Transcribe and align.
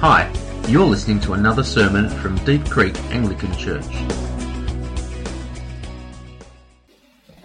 Hi, 0.00 0.32
you're 0.68 0.86
listening 0.86 1.18
to 1.22 1.32
another 1.32 1.64
sermon 1.64 2.08
from 2.08 2.36
Deep 2.44 2.64
Creek 2.70 2.96
Anglican 3.10 3.52
Church. 3.56 3.84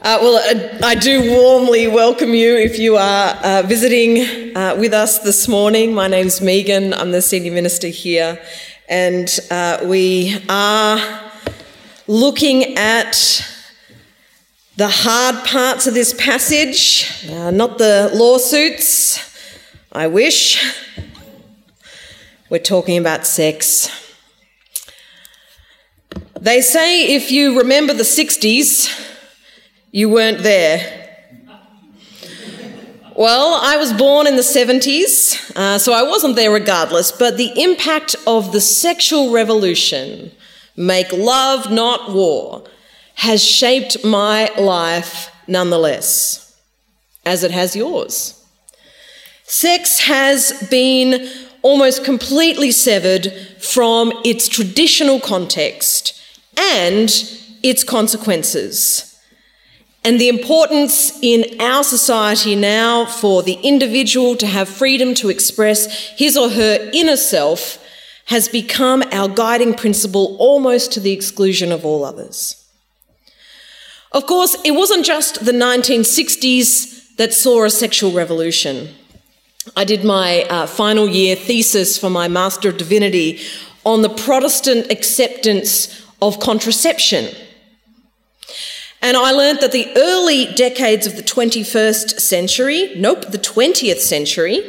Uh, 0.03 0.19
well, 0.21 0.37
I, 0.37 0.91
I, 0.91 0.93
do 0.93 1.31
warmly 1.31 1.87
welcome 1.87 2.35
you 2.35 2.55
if 2.55 2.77
you 2.77 2.95
are 2.95 3.29
uh, 3.43 3.63
visiting 3.65 4.55
uh, 4.55 4.75
with 4.77 4.93
us 4.93 5.17
this 5.17 5.47
morning. 5.47 5.95
My 5.95 6.07
name's 6.07 6.41
Megan, 6.41 6.93
I'm 6.93 7.11
the 7.11 7.23
senior 7.23 7.52
minister 7.52 7.88
here, 7.88 8.39
and 8.88 9.27
uh, 9.49 9.79
we 9.85 10.38
are 10.47 11.21
looking 12.05 12.77
at 12.77 13.15
the 14.77 14.89
hard 14.89 15.43
parts 15.43 15.88
of 15.88 15.95
this 15.95 16.13
passage, 16.13 17.09
uh, 17.31 17.49
not 17.49 17.79
the 17.79 18.11
lawsuits. 18.13 19.17
I 19.91 20.05
wish. 20.05 20.82
We're 22.50 22.60
talking 22.60 22.97
about 22.97 23.25
sex. 23.25 23.89
They 26.39 26.60
say 26.60 27.15
if 27.15 27.32
you 27.32 27.57
remember 27.57 27.93
the 27.93 28.04
60s, 28.04 28.89
you 29.92 30.10
weren't 30.10 30.39
there. 30.39 31.04
Well, 33.16 33.53
I 33.53 33.78
was 33.78 33.94
born 33.94 34.28
in 34.28 34.36
the 34.36 34.42
70s, 34.42 35.56
uh, 35.56 35.78
so 35.78 35.94
I 35.94 36.03
wasn't 36.03 36.36
there 36.36 36.52
regardless, 36.52 37.11
but 37.11 37.38
the 37.38 37.52
impact 37.61 38.16
of 38.28 38.52
the 38.52 38.59
sexual 38.59 39.31
revolution, 39.31 40.31
make 40.75 41.14
love, 41.14 41.72
not 41.72 42.12
war, 42.12 42.64
has 43.16 43.42
shaped 43.44 44.03
my 44.03 44.52
life 44.58 45.30
nonetheless, 45.48 46.59
as 47.25 47.44
it 47.44 47.52
has 47.52 47.75
yours. 47.75 48.44
Sex 49.44 50.00
has 50.00 50.67
been 50.70 51.30
almost 51.63 52.05
completely 52.05 52.72
severed 52.72 53.33
from 53.59 54.13
its 54.23 54.47
traditional 54.47 55.19
context 55.19 56.22
and 56.58 57.09
its 57.64 57.83
consequences. 57.83 59.09
And 60.05 60.20
the 60.20 60.28
importance 60.28 61.17
in 61.22 61.59
our 61.61 61.83
society 61.83 62.55
now 62.55 63.05
for 63.05 63.42
the 63.42 63.53
individual 63.64 64.36
to 64.36 64.45
have 64.45 64.67
freedom 64.67 65.14
to 65.16 65.30
express 65.30 66.09
his 66.17 66.38
or 66.38 66.50
her 66.50 66.89
inner 66.94 67.16
self 67.16 67.80
has 68.25 68.50
become 68.50 69.03
our 69.11 69.30
guiding 69.30 69.73
principle 69.73 70.36
almost 70.39 70.92
to 70.94 71.00
the 71.00 71.11
exclusion 71.11 71.72
of 71.72 71.86
all 71.86 72.03
others. 72.03 72.59
Of 74.11 74.25
course, 74.25 74.55
it 74.64 74.72
wasn't 74.72 75.05
just 75.05 75.44
the 75.45 75.52
1960s 75.52 77.16
that 77.16 77.33
saw 77.33 77.64
a 77.64 77.70
sexual 77.70 78.11
revolution. 78.11 78.89
I 79.78 79.86
did 79.86 80.03
my 80.03 80.44
uh, 80.44 80.67
final 80.67 81.08
year 81.08 81.36
thesis 81.36 81.97
for 81.97 82.09
my 82.09 82.28
Master 82.28 82.69
of 82.69 82.78
Divinity 82.78 83.39
on 83.86 84.02
the 84.02 84.09
Protestant 84.09 84.92
acceptance 84.92 86.05
of 86.22 86.39
contraception. 86.39 87.33
And 89.02 89.16
I 89.16 89.31
learned 89.31 89.59
that 89.59 89.72
the 89.72 89.92
early 89.95 90.53
decades 90.53 91.08
of 91.08 91.16
the 91.16 91.23
21st 91.23 92.20
century, 92.20 92.94
nope, 92.95 93.31
the 93.31 93.38
20th 93.38 94.00
century, 94.00 94.61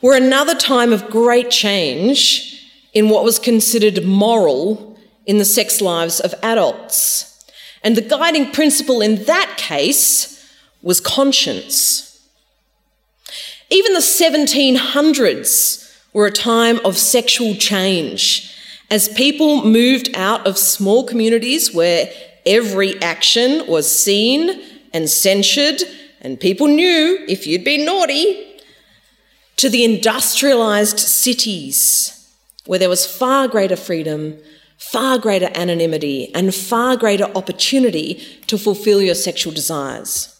were 0.00 0.16
another 0.16 0.54
time 0.54 0.92
of 0.92 1.10
great 1.10 1.50
change 1.50 2.70
in 2.92 3.08
what 3.08 3.24
was 3.24 3.38
considered 3.38 4.04
moral 4.04 4.98
in 5.26 5.38
the 5.38 5.44
sex 5.44 5.80
lives 5.80 6.20
of 6.20 6.34
adults. 6.42 7.44
And 7.82 7.96
the 7.96 8.02
guiding 8.02 8.52
principle 8.52 9.00
in 9.00 9.24
that 9.24 9.54
case 9.56 10.48
was 10.82 11.00
conscience. 11.00 12.13
Even 13.70 13.92
the 13.92 14.00
1700s 14.00 15.92
were 16.12 16.26
a 16.26 16.32
time 16.32 16.80
of 16.84 16.96
sexual 16.96 17.54
change 17.54 18.54
as 18.90 19.08
people 19.08 19.64
moved 19.64 20.10
out 20.14 20.46
of 20.46 20.58
small 20.58 21.04
communities 21.04 21.74
where 21.74 22.10
every 22.46 23.00
action 23.02 23.66
was 23.66 23.90
seen 23.90 24.62
and 24.92 25.08
censured, 25.10 25.82
and 26.20 26.38
people 26.38 26.66
knew 26.66 27.24
if 27.26 27.46
you'd 27.46 27.64
been 27.64 27.84
naughty, 27.84 28.46
to 29.56 29.68
the 29.68 29.84
industrialised 29.84 30.98
cities 30.98 32.10
where 32.66 32.78
there 32.78 32.88
was 32.88 33.06
far 33.06 33.48
greater 33.48 33.76
freedom, 33.76 34.36
far 34.78 35.18
greater 35.18 35.50
anonymity, 35.54 36.32
and 36.34 36.54
far 36.54 36.96
greater 36.96 37.24
opportunity 37.36 38.14
to 38.46 38.58
fulfil 38.58 39.00
your 39.00 39.14
sexual 39.14 39.52
desires. 39.52 40.33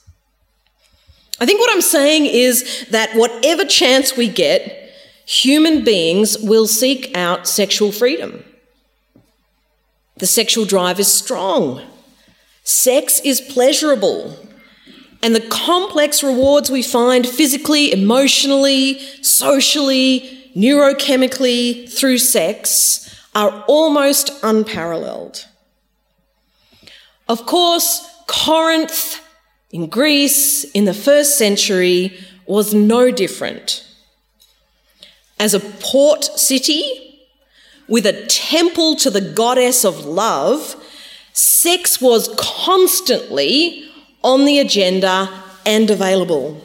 I 1.40 1.46
think 1.46 1.60
what 1.60 1.72
I'm 1.72 1.80
saying 1.80 2.26
is 2.26 2.86
that 2.90 3.14
whatever 3.14 3.64
chance 3.64 4.16
we 4.16 4.28
get, 4.28 4.92
human 5.26 5.84
beings 5.84 6.38
will 6.38 6.66
seek 6.66 7.16
out 7.16 7.48
sexual 7.48 7.90
freedom. 7.90 8.44
The 10.16 10.26
sexual 10.26 10.64
drive 10.64 11.00
is 11.00 11.12
strong. 11.12 11.82
Sex 12.62 13.20
is 13.24 13.40
pleasurable. 13.40 14.38
And 15.22 15.34
the 15.34 15.48
complex 15.48 16.22
rewards 16.22 16.70
we 16.70 16.82
find 16.82 17.26
physically, 17.26 17.92
emotionally, 17.92 18.98
socially, 19.22 20.50
neurochemically 20.54 21.90
through 21.90 22.18
sex 22.18 23.00
are 23.34 23.64
almost 23.66 24.30
unparalleled. 24.42 25.46
Of 27.28 27.46
course, 27.46 28.06
Corinth 28.26 29.20
in 29.74 29.88
Greece 29.88 30.62
in 30.70 30.84
the 30.84 30.94
first 30.94 31.36
century 31.36 32.16
was 32.46 32.72
no 32.72 33.10
different. 33.10 33.84
As 35.40 35.52
a 35.52 35.58
port 35.58 36.22
city 36.22 37.26
with 37.88 38.06
a 38.06 38.24
temple 38.26 38.94
to 38.94 39.10
the 39.10 39.20
goddess 39.20 39.84
of 39.84 40.04
love, 40.04 40.76
sex 41.32 42.00
was 42.00 42.32
constantly 42.38 43.84
on 44.22 44.44
the 44.44 44.60
agenda 44.60 45.28
and 45.66 45.90
available. 45.90 46.60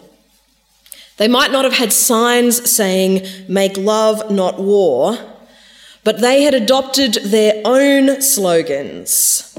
They 1.18 1.28
might 1.28 1.52
not 1.52 1.64
have 1.66 1.74
had 1.74 1.92
signs 1.92 2.70
saying, 2.70 3.26
make 3.48 3.76
love, 3.76 4.30
not 4.30 4.60
war, 4.60 5.18
but 6.04 6.22
they 6.22 6.44
had 6.44 6.54
adopted 6.54 7.16
their 7.24 7.60
own 7.66 8.22
slogans. 8.22 9.58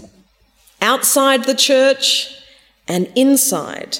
Outside 0.80 1.44
the 1.44 1.54
church, 1.54 2.36
and 2.90 3.10
inside, 3.14 3.98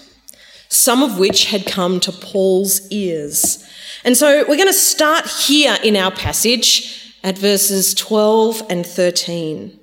some 0.69 1.03
of 1.03 1.19
which 1.19 1.47
had 1.47 1.65
come 1.65 2.01
to 2.01 2.13
Paul's 2.13 2.91
ears. 2.91 3.65
And 4.05 4.17
so 4.17 4.45
we're 4.49 4.57
going 4.57 4.67
to 4.67 4.73
start 4.73 5.27
here 5.27 5.77
in 5.85 5.97
our 5.97 6.11
passage 6.11 7.15
at 7.23 7.39
verses 7.39 7.95
12 7.95 8.63
and 8.69 8.85
13, 8.85 9.79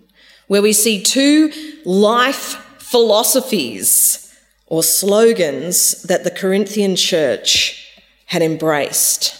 where 0.47 0.61
we 0.61 0.73
see 0.73 1.01
two 1.01 1.51
life 1.85 2.63
philosophies 2.79 4.35
or 4.65 4.83
slogans 4.83 6.03
that 6.03 6.23
the 6.25 6.31
Corinthian 6.31 6.95
church 6.95 7.89
had 8.25 8.41
embraced. 8.41 9.35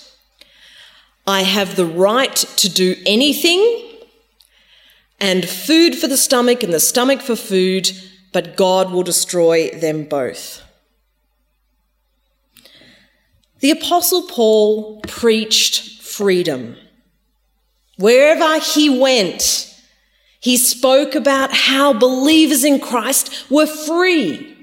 I 1.25 1.41
have 1.41 1.75
the 1.75 1.85
right 1.85 2.35
to 2.35 2.69
do 2.69 2.95
anything, 3.05 3.84
and 5.19 5.49
food 5.49 5.95
for 5.95 6.07
the 6.07 6.16
stomach 6.16 6.63
and 6.63 6.73
the 6.73 6.79
stomach 6.79 7.19
for 7.22 7.35
food, 7.35 7.91
but 8.31 8.55
God 8.55 8.91
will 8.91 9.03
destroy 9.03 9.69
them 9.69 10.03
both. 10.03 10.61
The 13.59 13.71
Apostle 13.71 14.23
Paul 14.23 15.01
preached 15.01 16.01
freedom. 16.01 16.75
Wherever 17.97 18.59
he 18.59 18.89
went, 18.89 19.73
he 20.39 20.57
spoke 20.57 21.16
about 21.16 21.51
how 21.53 21.93
believers 21.93 22.63
in 22.63 22.79
Christ 22.79 23.49
were 23.49 23.66
free. 23.66 24.55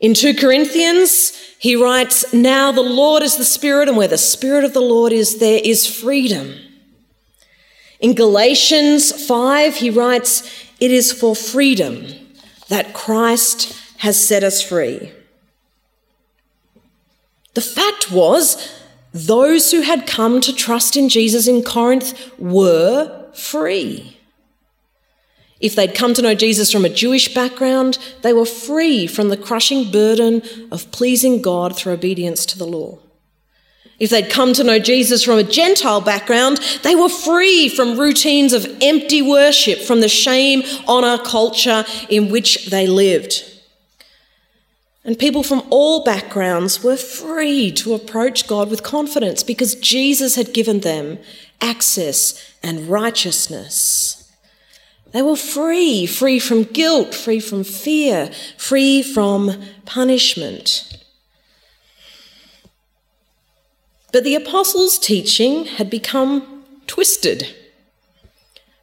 In 0.00 0.14
2 0.14 0.34
Corinthians, 0.34 1.30
he 1.58 1.76
writes, 1.76 2.32
Now 2.34 2.72
the 2.72 2.82
Lord 2.82 3.22
is 3.22 3.36
the 3.36 3.44
Spirit, 3.44 3.88
and 3.88 3.96
where 3.96 4.08
the 4.08 4.18
Spirit 4.18 4.64
of 4.64 4.72
the 4.72 4.80
Lord 4.80 5.12
is, 5.12 5.38
there 5.38 5.60
is 5.62 5.86
freedom. 5.86 6.54
In 8.00 8.14
Galatians 8.14 9.26
5, 9.26 9.76
he 9.76 9.90
writes, 9.90 10.42
It 10.80 10.90
is 10.90 11.12
for 11.12 11.36
freedom 11.36 12.25
that 12.68 12.94
Christ 12.94 13.80
has 13.98 14.26
set 14.26 14.42
us 14.42 14.62
free. 14.62 15.12
The 17.54 17.60
fact 17.60 18.12
was, 18.12 18.70
those 19.12 19.70
who 19.70 19.80
had 19.80 20.06
come 20.06 20.40
to 20.42 20.54
trust 20.54 20.96
in 20.96 21.08
Jesus 21.08 21.48
in 21.48 21.62
Corinth 21.62 22.32
were 22.38 23.30
free. 23.32 24.18
If 25.58 25.74
they'd 25.74 25.94
come 25.94 26.12
to 26.14 26.22
know 26.22 26.34
Jesus 26.34 26.70
from 26.70 26.84
a 26.84 26.90
Jewish 26.90 27.32
background, 27.32 27.98
they 28.20 28.34
were 28.34 28.44
free 28.44 29.06
from 29.06 29.30
the 29.30 29.38
crushing 29.38 29.90
burden 29.90 30.42
of 30.70 30.90
pleasing 30.92 31.40
God 31.40 31.74
through 31.74 31.94
obedience 31.94 32.44
to 32.46 32.58
the 32.58 32.66
law. 32.66 32.98
If 33.98 34.10
they'd 34.10 34.28
come 34.28 34.52
to 34.54 34.64
know 34.64 34.78
Jesus 34.78 35.24
from 35.24 35.38
a 35.38 35.42
Gentile 35.42 36.00
background, 36.00 36.58
they 36.82 36.94
were 36.94 37.08
free 37.08 37.68
from 37.68 37.98
routines 37.98 38.52
of 38.52 38.66
empty 38.82 39.22
worship, 39.22 39.78
from 39.78 40.00
the 40.00 40.08
shame, 40.08 40.62
honour 40.86 41.22
culture 41.24 41.84
in 42.08 42.30
which 42.30 42.66
they 42.66 42.86
lived. 42.86 43.42
And 45.02 45.18
people 45.18 45.42
from 45.42 45.62
all 45.70 46.04
backgrounds 46.04 46.82
were 46.82 46.96
free 46.96 47.70
to 47.72 47.94
approach 47.94 48.46
God 48.46 48.70
with 48.70 48.82
confidence 48.82 49.42
because 49.42 49.76
Jesus 49.76 50.34
had 50.34 50.52
given 50.52 50.80
them 50.80 51.18
access, 51.60 52.54
and 52.62 52.88
righteousness. 52.88 54.32
They 55.12 55.22
were 55.22 55.36
free, 55.36 56.06
free 56.06 56.38
from 56.38 56.64
guilt, 56.64 57.14
free 57.14 57.40
from 57.40 57.64
fear, 57.64 58.30
free 58.58 59.02
from 59.02 59.62
punishment. 59.84 61.05
But 64.12 64.24
the 64.24 64.34
apostles' 64.34 64.98
teaching 64.98 65.64
had 65.64 65.90
become 65.90 66.64
twisted. 66.86 67.54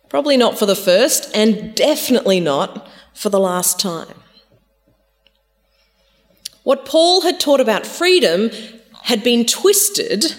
Probably 0.10 0.38
not 0.38 0.60
for 0.60 0.66
the 0.66 0.76
first, 0.76 1.36
and 1.36 1.74
definitely 1.76 2.40
not 2.40 2.88
for 3.14 3.30
the 3.30 3.40
last 3.40 3.80
time. 3.80 4.16
What 6.64 6.86
Paul 6.86 7.22
had 7.22 7.40
taught 7.40 7.60
about 7.60 7.86
freedom 7.86 8.50
had 9.04 9.24
been 9.24 9.46
twisted 9.46 10.36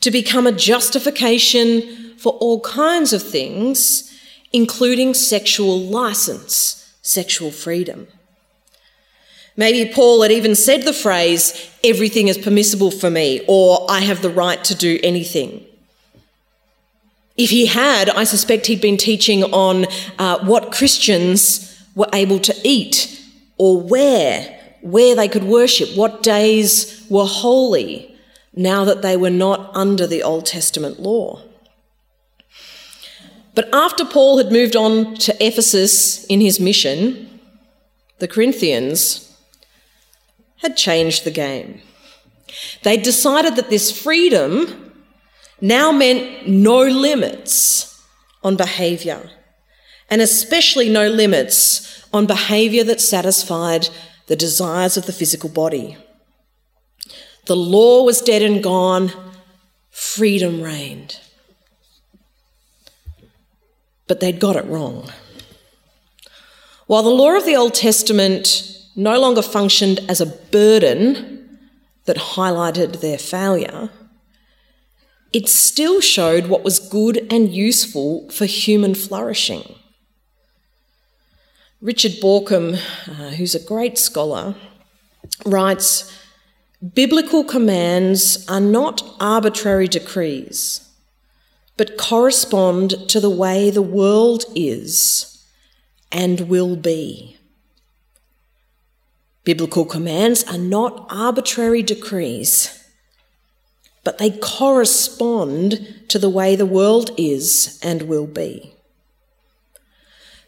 to 0.00 0.10
become 0.10 0.46
a 0.46 0.52
justification 0.52 2.16
for 2.18 2.34
all 2.34 2.60
kinds 2.60 3.12
of 3.12 3.22
things, 3.22 4.10
including 4.52 5.12
sexual 5.12 5.78
license, 5.78 6.94
sexual 7.02 7.50
freedom. 7.50 8.06
Maybe 9.56 9.92
Paul 9.92 10.22
had 10.22 10.32
even 10.32 10.54
said 10.54 10.82
the 10.82 10.92
phrase, 10.92 11.70
everything 11.84 12.28
is 12.28 12.38
permissible 12.38 12.90
for 12.90 13.08
me, 13.08 13.44
or 13.46 13.86
I 13.88 14.00
have 14.00 14.20
the 14.20 14.30
right 14.30 14.62
to 14.64 14.74
do 14.74 14.98
anything. 15.02 15.64
If 17.36 17.50
he 17.50 17.66
had, 17.66 18.10
I 18.10 18.24
suspect 18.24 18.66
he'd 18.66 18.80
been 18.80 18.96
teaching 18.96 19.44
on 19.44 19.86
uh, 20.18 20.44
what 20.44 20.72
Christians 20.72 21.82
were 21.94 22.08
able 22.12 22.38
to 22.40 22.54
eat 22.64 23.20
or 23.56 23.80
wear, 23.80 24.60
where 24.82 25.14
they 25.14 25.28
could 25.28 25.44
worship, 25.44 25.96
what 25.96 26.22
days 26.22 27.04
were 27.08 27.26
holy, 27.26 28.16
now 28.54 28.84
that 28.84 29.02
they 29.02 29.16
were 29.16 29.30
not 29.30 29.74
under 29.74 30.06
the 30.06 30.22
Old 30.22 30.46
Testament 30.46 31.00
law. 31.00 31.40
But 33.54 33.68
after 33.72 34.04
Paul 34.04 34.38
had 34.38 34.50
moved 34.50 34.74
on 34.74 35.14
to 35.16 35.44
Ephesus 35.44 36.24
in 36.26 36.40
his 36.40 36.58
mission, 36.58 37.40
the 38.18 38.28
Corinthians 38.28 39.23
had 40.64 40.76
changed 40.76 41.24
the 41.24 41.30
game. 41.30 41.80
They 42.82 42.96
decided 42.96 43.56
that 43.56 43.70
this 43.70 43.90
freedom 43.96 44.92
now 45.60 45.92
meant 45.92 46.48
no 46.48 46.82
limits 46.82 48.02
on 48.42 48.56
behaviour, 48.56 49.30
and 50.10 50.20
especially 50.20 50.88
no 50.88 51.08
limits 51.08 52.04
on 52.12 52.26
behaviour 52.26 52.84
that 52.84 53.00
satisfied 53.00 53.88
the 54.26 54.36
desires 54.36 54.96
of 54.96 55.06
the 55.06 55.12
physical 55.12 55.48
body. 55.48 55.96
The 57.46 57.56
law 57.56 58.04
was 58.04 58.20
dead 58.20 58.42
and 58.42 58.62
gone, 58.62 59.12
freedom 59.90 60.62
reigned. 60.62 61.20
But 64.06 64.20
they'd 64.20 64.40
got 64.40 64.56
it 64.56 64.64
wrong. 64.64 65.10
While 66.86 67.02
the 67.02 67.10
law 67.10 67.36
of 67.36 67.46
the 67.46 67.56
Old 67.56 67.74
Testament 67.74 68.73
no 68.96 69.18
longer 69.18 69.42
functioned 69.42 70.00
as 70.08 70.20
a 70.20 70.26
burden 70.26 71.58
that 72.04 72.16
highlighted 72.16 73.00
their 73.00 73.18
failure, 73.18 73.90
it 75.32 75.48
still 75.48 76.00
showed 76.00 76.46
what 76.46 76.62
was 76.62 76.78
good 76.78 77.26
and 77.30 77.52
useful 77.52 78.30
for 78.30 78.44
human 78.46 78.94
flourishing. 78.94 79.74
Richard 81.80 82.12
Bauckham, 82.22 82.74
uh, 83.08 83.30
who's 83.30 83.54
a 83.54 83.60
great 83.62 83.98
scholar, 83.98 84.54
writes 85.44 86.10
Biblical 86.94 87.44
commands 87.44 88.48
are 88.48 88.60
not 88.60 89.02
arbitrary 89.18 89.88
decrees, 89.88 90.88
but 91.76 91.98
correspond 91.98 93.08
to 93.08 93.20
the 93.20 93.30
way 93.30 93.70
the 93.70 93.82
world 93.82 94.44
is 94.54 95.44
and 96.12 96.42
will 96.42 96.76
be. 96.76 97.36
Biblical 99.44 99.84
commands 99.84 100.42
are 100.44 100.58
not 100.58 101.06
arbitrary 101.10 101.82
decrees, 101.82 102.82
but 104.02 104.16
they 104.16 104.30
correspond 104.30 106.04
to 106.08 106.18
the 106.18 106.30
way 106.30 106.56
the 106.56 106.66
world 106.66 107.10
is 107.18 107.78
and 107.82 108.02
will 108.02 108.26
be. 108.26 108.74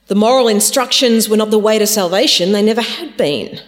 The 0.06 0.14
moral 0.14 0.48
instructions 0.48 1.28
were 1.28 1.36
not 1.36 1.50
the 1.50 1.58
way 1.58 1.78
to 1.78 1.86
salvation, 1.86 2.52
they 2.52 2.62
never 2.62 2.80
had 2.80 3.16
been. 3.18 3.60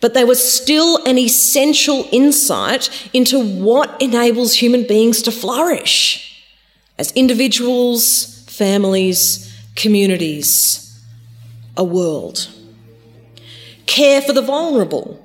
But 0.00 0.14
they 0.14 0.24
were 0.24 0.34
still 0.34 1.02
an 1.06 1.16
essential 1.16 2.06
insight 2.12 3.08
into 3.14 3.38
what 3.38 4.02
enables 4.02 4.54
human 4.54 4.86
beings 4.86 5.22
to 5.22 5.32
flourish 5.32 6.44
as 6.98 7.12
individuals, 7.12 8.44
families, 8.48 9.56
communities, 9.74 11.00
a 11.76 11.84
world 11.84 12.48
care 13.86 14.22
for 14.22 14.32
the 14.32 14.42
vulnerable, 14.42 15.24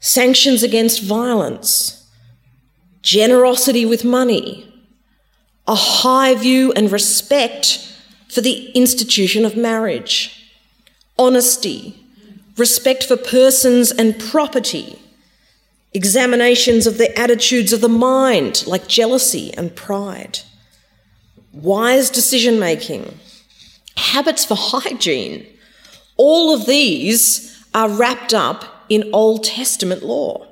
sanctions 0.00 0.62
against 0.62 1.02
violence, 1.02 2.10
generosity 3.02 3.84
with 3.86 4.04
money, 4.04 4.68
a 5.66 5.74
high 5.74 6.34
view 6.34 6.72
and 6.72 6.90
respect 6.90 7.94
for 8.28 8.40
the 8.40 8.70
institution 8.70 9.44
of 9.44 9.56
marriage, 9.56 10.50
honesty, 11.18 12.02
respect 12.56 13.04
for 13.04 13.16
persons 13.16 13.90
and 13.90 14.18
property, 14.18 14.98
examinations 15.92 16.86
of 16.86 16.98
the 16.98 17.16
attitudes 17.18 17.72
of 17.72 17.80
the 17.80 17.88
mind, 17.88 18.66
like 18.66 18.88
jealousy 18.88 19.52
and 19.54 19.76
pride, 19.76 20.40
wise 21.52 22.10
decision 22.10 22.58
making, 22.58 23.18
habits 23.96 24.44
for 24.44 24.56
hygiene, 24.56 25.46
all 26.16 26.54
of 26.54 26.66
these 26.66 27.64
are 27.74 27.88
wrapped 27.88 28.34
up 28.34 28.86
in 28.88 29.10
Old 29.12 29.44
Testament 29.44 30.02
law. 30.02 30.46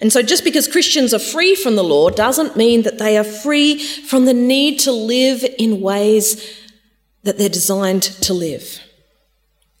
And 0.00 0.12
so, 0.12 0.22
just 0.22 0.44
because 0.44 0.68
Christians 0.68 1.12
are 1.12 1.18
free 1.18 1.54
from 1.54 1.76
the 1.76 1.84
law 1.84 2.08
doesn't 2.08 2.56
mean 2.56 2.82
that 2.82 2.98
they 2.98 3.18
are 3.18 3.24
free 3.24 3.78
from 3.78 4.24
the 4.24 4.34
need 4.34 4.78
to 4.80 4.92
live 4.92 5.44
in 5.58 5.80
ways 5.80 6.64
that 7.24 7.36
they're 7.36 7.48
designed 7.48 8.02
to 8.02 8.32
live, 8.32 8.80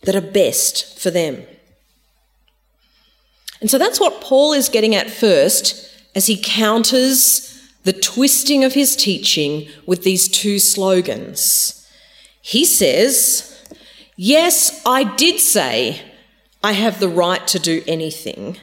that 0.02 0.16
are 0.16 0.20
best 0.20 0.98
for 0.98 1.10
them. 1.10 1.44
And 3.60 3.70
so, 3.70 3.78
that's 3.78 4.00
what 4.00 4.20
Paul 4.20 4.52
is 4.52 4.68
getting 4.68 4.94
at 4.94 5.10
first 5.10 5.88
as 6.14 6.26
he 6.26 6.40
counters 6.42 7.48
the 7.84 7.92
twisting 7.92 8.64
of 8.64 8.74
his 8.74 8.96
teaching 8.96 9.68
with 9.86 10.02
these 10.02 10.28
two 10.28 10.58
slogans. 10.58 11.88
He 12.42 12.64
says, 12.64 13.57
Yes, 14.20 14.82
I 14.84 15.04
did 15.04 15.38
say 15.38 16.02
I 16.64 16.72
have 16.72 16.98
the 16.98 17.08
right 17.08 17.46
to 17.46 17.60
do 17.60 17.84
anything. 17.86 18.56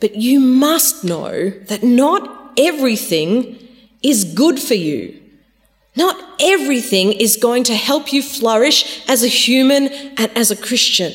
But 0.00 0.16
you 0.16 0.38
must 0.38 1.02
know 1.02 1.48
that 1.48 1.82
not 1.82 2.52
everything 2.58 3.56
is 4.02 4.24
good 4.24 4.60
for 4.60 4.74
you. 4.74 5.18
Not 5.96 6.22
everything 6.40 7.14
is 7.14 7.38
going 7.38 7.64
to 7.64 7.74
help 7.74 8.12
you 8.12 8.22
flourish 8.22 9.02
as 9.08 9.24
a 9.24 9.28
human 9.28 9.88
and 9.88 10.30
as 10.36 10.50
a 10.50 10.56
Christian. 10.56 11.14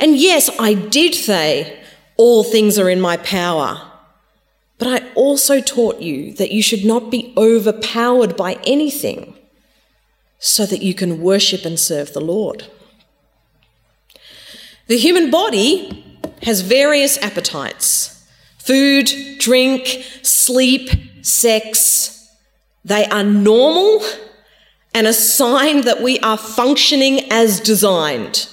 And 0.00 0.16
yes, 0.16 0.50
I 0.58 0.74
did 0.74 1.14
say 1.14 1.80
all 2.16 2.42
things 2.42 2.80
are 2.80 2.90
in 2.90 3.00
my 3.00 3.16
power. 3.18 3.80
But 4.78 4.88
I 4.88 5.12
also 5.14 5.60
taught 5.60 6.00
you 6.02 6.32
that 6.34 6.50
you 6.50 6.64
should 6.64 6.84
not 6.84 7.12
be 7.12 7.32
overpowered 7.36 8.36
by 8.36 8.58
anything 8.64 9.36
so 10.44 10.66
that 10.66 10.82
you 10.82 10.92
can 10.92 11.22
worship 11.22 11.64
and 11.64 11.80
serve 11.80 12.12
the 12.12 12.20
Lord. 12.20 12.66
The 14.88 14.98
human 14.98 15.30
body 15.30 16.04
has 16.42 16.60
various 16.60 17.16
appetites 17.22 18.10
food, 18.58 19.10
drink, 19.38 20.04
sleep, 20.20 20.90
sex. 21.22 22.28
They 22.84 23.06
are 23.06 23.24
normal 23.24 24.02
and 24.92 25.06
a 25.06 25.14
sign 25.14 25.82
that 25.82 26.02
we 26.02 26.18
are 26.20 26.36
functioning 26.36 27.32
as 27.32 27.58
designed. 27.60 28.46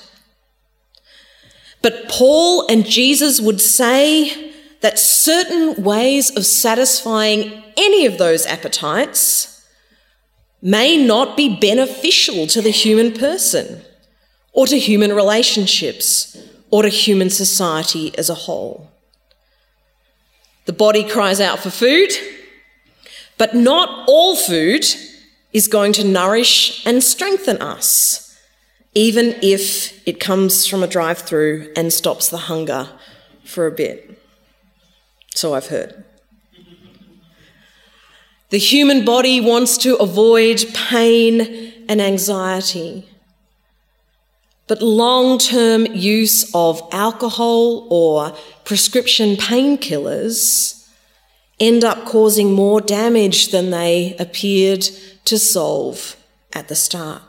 But 1.82 2.08
Paul 2.08 2.68
and 2.68 2.86
Jesus 2.86 3.42
would 3.42 3.60
say 3.60 4.54
that 4.80 4.98
certain 4.98 5.84
ways 5.84 6.30
of 6.38 6.46
satisfying 6.46 7.64
any 7.76 8.06
of 8.06 8.18
those 8.18 8.46
appetites 8.46 9.51
may 10.62 10.98
not 10.98 11.36
be 11.36 11.56
beneficial 11.56 12.46
to 12.48 12.62
the 12.62 12.70
human 12.70 13.14
person 13.14 13.82
or 14.54 14.68
to 14.68 14.78
human 14.78 15.14
relationships 15.14 16.38
or 16.70 16.84
to 16.84 16.90
human 16.90 17.30
society 17.30 18.18
as 18.18 18.30
a 18.30 18.36
whole. 18.36 18.90
The 20.66 20.74
body 20.74 21.08
cries 21.08 21.42
out 21.42 21.60
for 21.60 21.70
food, 21.70 22.12
but 23.38 23.56
not 23.56 24.06
all 24.08 24.36
food 24.36 24.86
is 25.52 25.68
going 25.68 25.94
to 25.94 26.04
nourish 26.04 26.86
and 26.86 27.04
strengthen 27.04 27.58
us, 27.62 28.38
even 28.94 29.36
if 29.42 30.08
it 30.08 30.20
comes 30.20 30.68
from 30.68 30.84
a 30.84 30.88
drive 30.88 31.20
through 31.20 31.72
and 31.76 31.92
stops 31.92 32.30
the 32.30 32.38
hunger 32.38 32.90
for 33.44 33.66
a 33.66 33.72
bit. 33.72 34.20
So 35.34 35.54
I've 35.54 35.68
heard. 35.68 36.04
The 38.52 38.58
human 38.58 39.06
body 39.06 39.40
wants 39.40 39.78
to 39.78 39.96
avoid 39.96 40.66
pain 40.74 41.74
and 41.88 42.02
anxiety. 42.02 43.06
But 44.68 44.82
long 44.82 45.38
term 45.38 45.86
use 45.86 46.54
of 46.54 46.82
alcohol 46.92 47.88
or 47.90 48.36
prescription 48.66 49.38
painkillers 49.38 50.86
end 51.62 51.86
up 51.86 52.04
causing 52.04 52.52
more 52.52 52.82
damage 52.82 53.52
than 53.52 53.70
they 53.70 54.18
appeared 54.20 54.82
to 55.26 55.40
solve 55.40 56.18
at 56.52 56.68
the 56.68 56.76
start. 56.76 57.22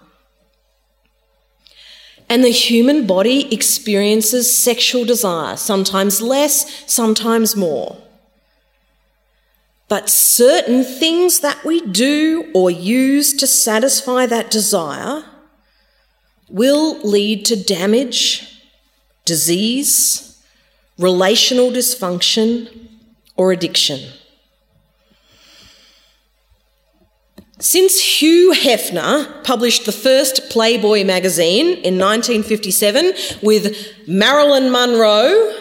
And 2.29 2.43
the 2.43 2.49
human 2.51 3.07
body 3.07 3.53
experiences 3.55 4.57
sexual 4.57 5.05
desire, 5.05 5.57
sometimes 5.57 6.21
less, 6.21 6.91
sometimes 6.93 7.55
more. 7.55 8.02
But 9.93 10.09
certain 10.09 10.85
things 10.85 11.41
that 11.41 11.67
we 11.67 11.83
do 11.83 12.51
or 12.55 12.71
use 12.71 13.35
to 13.35 13.47
satisfy 13.47 14.25
that 14.25 14.51
desire 14.51 15.23
will 16.49 16.99
lead 17.03 17.45
to 17.45 17.63
damage, 17.63 18.59
disease, 19.27 20.43
relational 20.99 21.71
dysfunction, 21.71 22.89
or 23.37 23.53
addiction. 23.53 24.01
Since 27.59 28.23
Hugh 28.23 28.55
Hefner 28.55 29.45
published 29.45 29.85
the 29.85 29.93
first 29.93 30.49
Playboy 30.49 31.05
magazine 31.05 31.67
in 31.67 31.99
1957 31.99 33.13
with 33.43 33.77
Marilyn 34.09 34.73
Monroe 34.73 35.53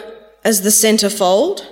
as 0.42 0.62
the 0.62 0.70
centerfold, 0.70 1.66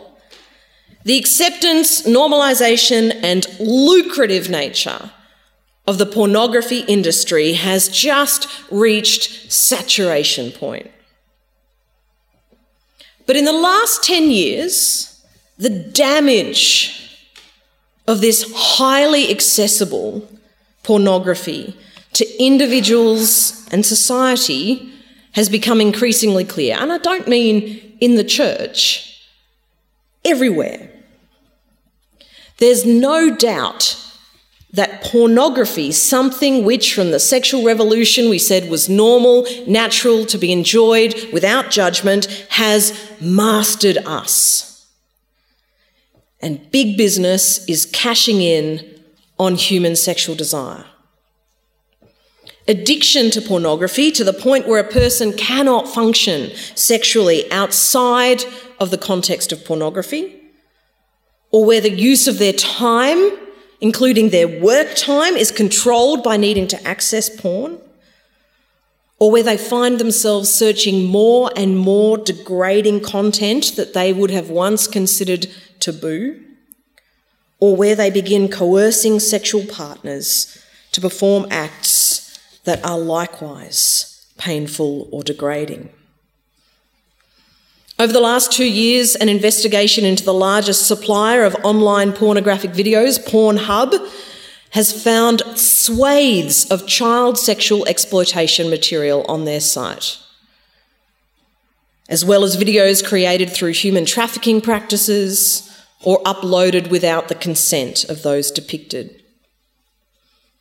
the 1.05 1.19
acceptance, 1.19 2.03
normalization, 2.03 3.19
and 3.23 3.47
lucrative 3.59 4.51
nature 4.51 5.11
of 5.87 5.99
the 5.99 6.07
pornography 6.07 6.81
industry 6.81 7.55
has 7.55 7.89
just 7.89 8.47
reached 8.71 9.51
saturation 9.51 10.51
point. 10.53 10.91
But 13.27 13.37
in 13.37 13.45
the 13.45 13.53
last 13.53 14.03
10 14.05 14.31
years, 14.31 15.25
the 15.57 15.71
damage 15.71 17.19
of 18.07 18.21
this 18.21 18.53
highly 18.55 19.31
accessible 19.31 20.29
pornography 20.83 21.77
to 22.13 22.43
individuals 22.43 23.69
and 23.71 23.87
society 23.87 24.93
has 25.33 25.49
become 25.49 25.81
increasingly 25.81 26.45
clear. 26.45 26.77
And 26.79 26.93
I 26.93 26.99
don't 26.99 27.29
mean 27.29 27.97
in 28.01 28.17
the 28.17 28.25
church, 28.25 29.29
everywhere. 30.25 30.90
There's 32.61 32.85
no 32.85 33.35
doubt 33.35 33.97
that 34.73 35.03
pornography, 35.03 35.91
something 35.91 36.65
which 36.65 36.95
from 36.95 37.11
the 37.11 37.19
sexual 37.19 37.65
revolution 37.65 38.29
we 38.29 38.39
said 38.39 38.71
was 38.71 38.89
normal, 38.89 39.47
natural, 39.67 40.25
to 40.27 40.39
be 40.39 40.53
enjoyed 40.53 41.15
without 41.33 41.71
judgment, 41.71 42.27
has 42.51 43.11
mastered 43.21 43.97
us. 44.07 44.87
And 46.41 46.71
big 46.71 46.97
business 46.97 47.65
is 47.67 47.87
cashing 47.87 48.41
in 48.41 49.01
on 49.39 49.57
human 49.57 49.97
sexual 49.97 50.37
desire. 50.37 50.85
Addiction 52.69 53.31
to 53.33 53.41
pornography 53.41 54.13
to 54.13 54.23
the 54.23 54.33
point 54.33 54.69
where 54.69 54.81
a 54.81 54.89
person 54.89 55.33
cannot 55.33 55.89
function 55.89 56.55
sexually 56.77 57.51
outside 57.51 58.45
of 58.79 58.91
the 58.91 58.99
context 58.99 59.51
of 59.51 59.65
pornography, 59.65 60.40
or 61.51 61.65
where 61.65 61.81
the 61.81 61.91
use 61.91 62.29
of 62.29 62.39
their 62.39 62.53
time, 62.53 63.31
including 63.81 64.31
their 64.31 64.49
work 64.49 64.95
time, 64.95 65.37
is 65.37 65.51
controlled 65.51 66.23
by 66.23 66.37
needing 66.37 66.67
to 66.69 66.87
access 66.87 67.29
porn, 67.29 67.79
or 69.19 69.31
where 69.31 69.43
they 69.43 69.57
find 69.57 69.99
themselves 69.99 70.49
searching 70.49 71.05
more 71.05 71.51
and 71.57 71.79
more 71.79 72.17
degrading 72.17 73.01
content 73.01 73.77
that 73.77 73.93
they 73.93 74.13
would 74.13 74.31
have 74.31 74.49
once 74.49 74.87
considered 74.87 75.47
taboo, 75.79 76.41
or 77.59 77.77
where 77.77 77.95
they 77.95 78.11
begin 78.11 78.49
coercing 78.49 79.21
sexual 79.21 79.65
partners 79.67 80.65
to 80.93 81.01
perform 81.01 81.47
acts 81.51 82.39
that 82.65 82.85
are 82.85 82.99
likewise 82.99 84.27
painful 84.39 85.09
or 85.13 85.23
degrading. 85.23 85.91
Over 88.01 88.15
the 88.15 88.21
last 88.21 88.51
two 88.51 88.65
years, 88.65 89.15
an 89.15 89.29
investigation 89.29 90.07
into 90.07 90.25
the 90.25 90.33
largest 90.33 90.89
supplier 90.89 91.45
of 91.45 91.55
online 91.63 92.15
pornographic 92.15 92.71
videos, 92.71 93.23
Pornhub, 93.23 93.93
has 94.71 95.05
found 95.05 95.43
swathes 95.55 96.65
of 96.71 96.87
child 96.87 97.37
sexual 97.37 97.87
exploitation 97.87 98.71
material 98.71 99.27
on 99.29 99.45
their 99.45 99.61
site, 99.61 100.17
as 102.09 102.25
well 102.25 102.43
as 102.43 102.57
videos 102.57 103.07
created 103.07 103.51
through 103.51 103.73
human 103.73 104.07
trafficking 104.07 104.63
practices, 104.63 105.71
or 106.03 106.23
uploaded 106.23 106.89
without 106.89 107.29
the 107.29 107.35
consent 107.35 108.05
of 108.05 108.23
those 108.23 108.51
depicted. 108.51 109.23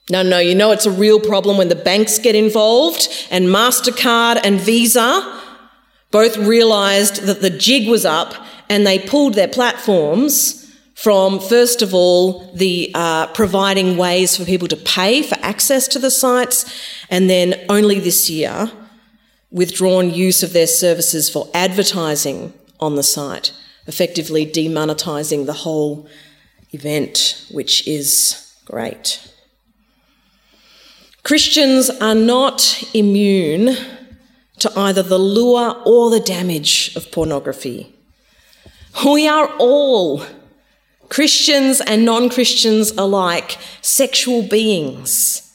No, 0.09 0.23
no, 0.23 0.39
you 0.39 0.55
know 0.55 0.71
it's 0.71 0.85
a 0.85 0.91
real 0.91 1.21
problem 1.21 1.57
when 1.57 1.69
the 1.69 1.75
banks 1.75 2.19
get 2.19 2.35
involved 2.35 3.07
and 3.31 3.45
MasterCard 3.45 4.41
and 4.43 4.59
Visa 4.59 5.39
both 6.11 6.37
realised 6.37 7.23
that 7.23 7.41
the 7.41 7.49
jig 7.49 7.87
was 7.87 8.05
up 8.05 8.33
and 8.69 8.85
they 8.85 8.99
pulled 8.99 9.33
their 9.33 9.47
platforms 9.47 10.55
from, 10.95 11.39
first 11.39 11.81
of 11.81 11.93
all, 11.93 12.51
the 12.53 12.91
uh, 12.93 13.27
providing 13.27 13.95
ways 13.95 14.35
for 14.35 14.43
people 14.43 14.67
to 14.67 14.75
pay 14.75 15.23
for 15.23 15.37
access 15.41 15.87
to 15.87 15.99
the 15.99 16.11
sites, 16.11 16.65
and 17.09 17.29
then 17.29 17.55
only 17.69 17.99
this 17.99 18.29
year, 18.29 18.69
withdrawn 19.49 20.13
use 20.13 20.43
of 20.43 20.51
their 20.51 20.67
services 20.67 21.29
for 21.29 21.47
advertising 21.53 22.53
on 22.79 22.95
the 22.95 23.03
site 23.03 23.53
effectively 23.89 24.45
demonetizing 24.45 25.47
the 25.47 25.53
whole 25.65 26.07
event, 26.71 27.43
which 27.49 27.87
is 27.87 28.53
great. 28.63 29.27
Christians 31.23 31.89
are 31.89 32.13
not 32.13 32.83
immune 32.93 33.75
to 34.59 34.79
either 34.79 35.03
the 35.03 35.17
lure 35.17 35.81
or 35.85 36.09
the 36.09 36.19
damage 36.19 36.95
of 36.95 37.11
pornography. 37.11 37.93
We 39.05 39.27
are 39.27 39.47
all, 39.57 40.23
Christians 41.09 41.81
and 41.81 42.05
non 42.05 42.29
Christians 42.29 42.91
alike, 42.91 43.57
sexual 43.81 44.43
beings. 44.43 45.45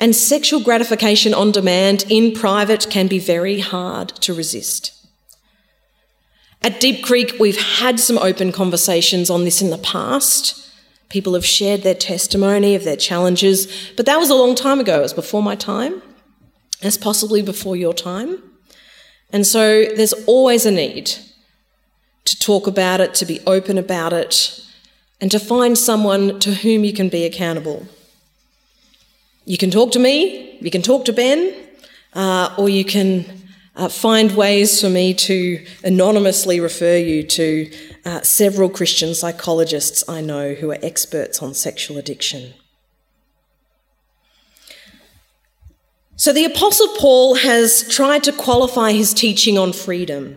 And 0.00 0.16
sexual 0.16 0.60
gratification 0.60 1.32
on 1.32 1.52
demand 1.52 2.04
in 2.08 2.32
private 2.32 2.88
can 2.90 3.06
be 3.06 3.20
very 3.20 3.60
hard 3.60 4.08
to 4.22 4.34
resist. 4.34 4.92
At 6.60 6.80
Deep 6.80 7.04
Creek, 7.04 7.36
we've 7.38 7.60
had 7.60 8.00
some 8.00 8.18
open 8.18 8.52
conversations 8.52 9.30
on 9.30 9.44
this 9.44 9.62
in 9.62 9.70
the 9.70 9.78
past. 9.78 10.70
People 11.08 11.34
have 11.34 11.44
shared 11.44 11.82
their 11.82 11.94
testimony 11.94 12.74
of 12.74 12.84
their 12.84 12.96
challenges, 12.96 13.92
but 13.96 14.06
that 14.06 14.18
was 14.18 14.30
a 14.30 14.34
long 14.34 14.54
time 14.54 14.80
ago. 14.80 15.00
It 15.00 15.02
was 15.02 15.12
before 15.12 15.42
my 15.42 15.54
time, 15.54 16.02
as 16.82 16.98
possibly 16.98 17.42
before 17.42 17.76
your 17.76 17.94
time. 17.94 18.42
And 19.32 19.46
so 19.46 19.84
there's 19.96 20.12
always 20.26 20.66
a 20.66 20.70
need 20.70 21.10
to 22.24 22.38
talk 22.38 22.66
about 22.66 23.00
it, 23.00 23.14
to 23.14 23.26
be 23.26 23.40
open 23.46 23.78
about 23.78 24.12
it, 24.12 24.60
and 25.20 25.30
to 25.30 25.38
find 25.38 25.76
someone 25.78 26.38
to 26.40 26.54
whom 26.54 26.84
you 26.84 26.92
can 26.92 27.08
be 27.08 27.24
accountable. 27.24 27.86
You 29.44 29.58
can 29.58 29.70
talk 29.70 29.92
to 29.92 29.98
me, 29.98 30.58
you 30.60 30.70
can 30.70 30.82
talk 30.82 31.04
to 31.06 31.12
Ben, 31.12 31.54
uh, 32.14 32.54
or 32.58 32.68
you 32.68 32.84
can 32.84 33.24
uh, 33.74 33.88
find 33.88 34.36
ways 34.36 34.80
for 34.80 34.90
me 34.90 35.14
to 35.14 35.64
anonymously 35.82 36.60
refer 36.60 36.96
you 36.96 37.22
to 37.22 37.70
uh, 38.04 38.20
several 38.20 38.68
Christian 38.68 39.14
psychologists 39.14 40.04
I 40.08 40.20
know 40.20 40.54
who 40.54 40.70
are 40.70 40.78
experts 40.82 41.42
on 41.42 41.54
sexual 41.54 41.96
addiction. 41.98 42.54
So, 46.16 46.32
the 46.32 46.44
Apostle 46.44 46.88
Paul 46.98 47.36
has 47.36 47.88
tried 47.88 48.22
to 48.24 48.32
qualify 48.32 48.92
his 48.92 49.12
teaching 49.14 49.58
on 49.58 49.72
freedom. 49.72 50.36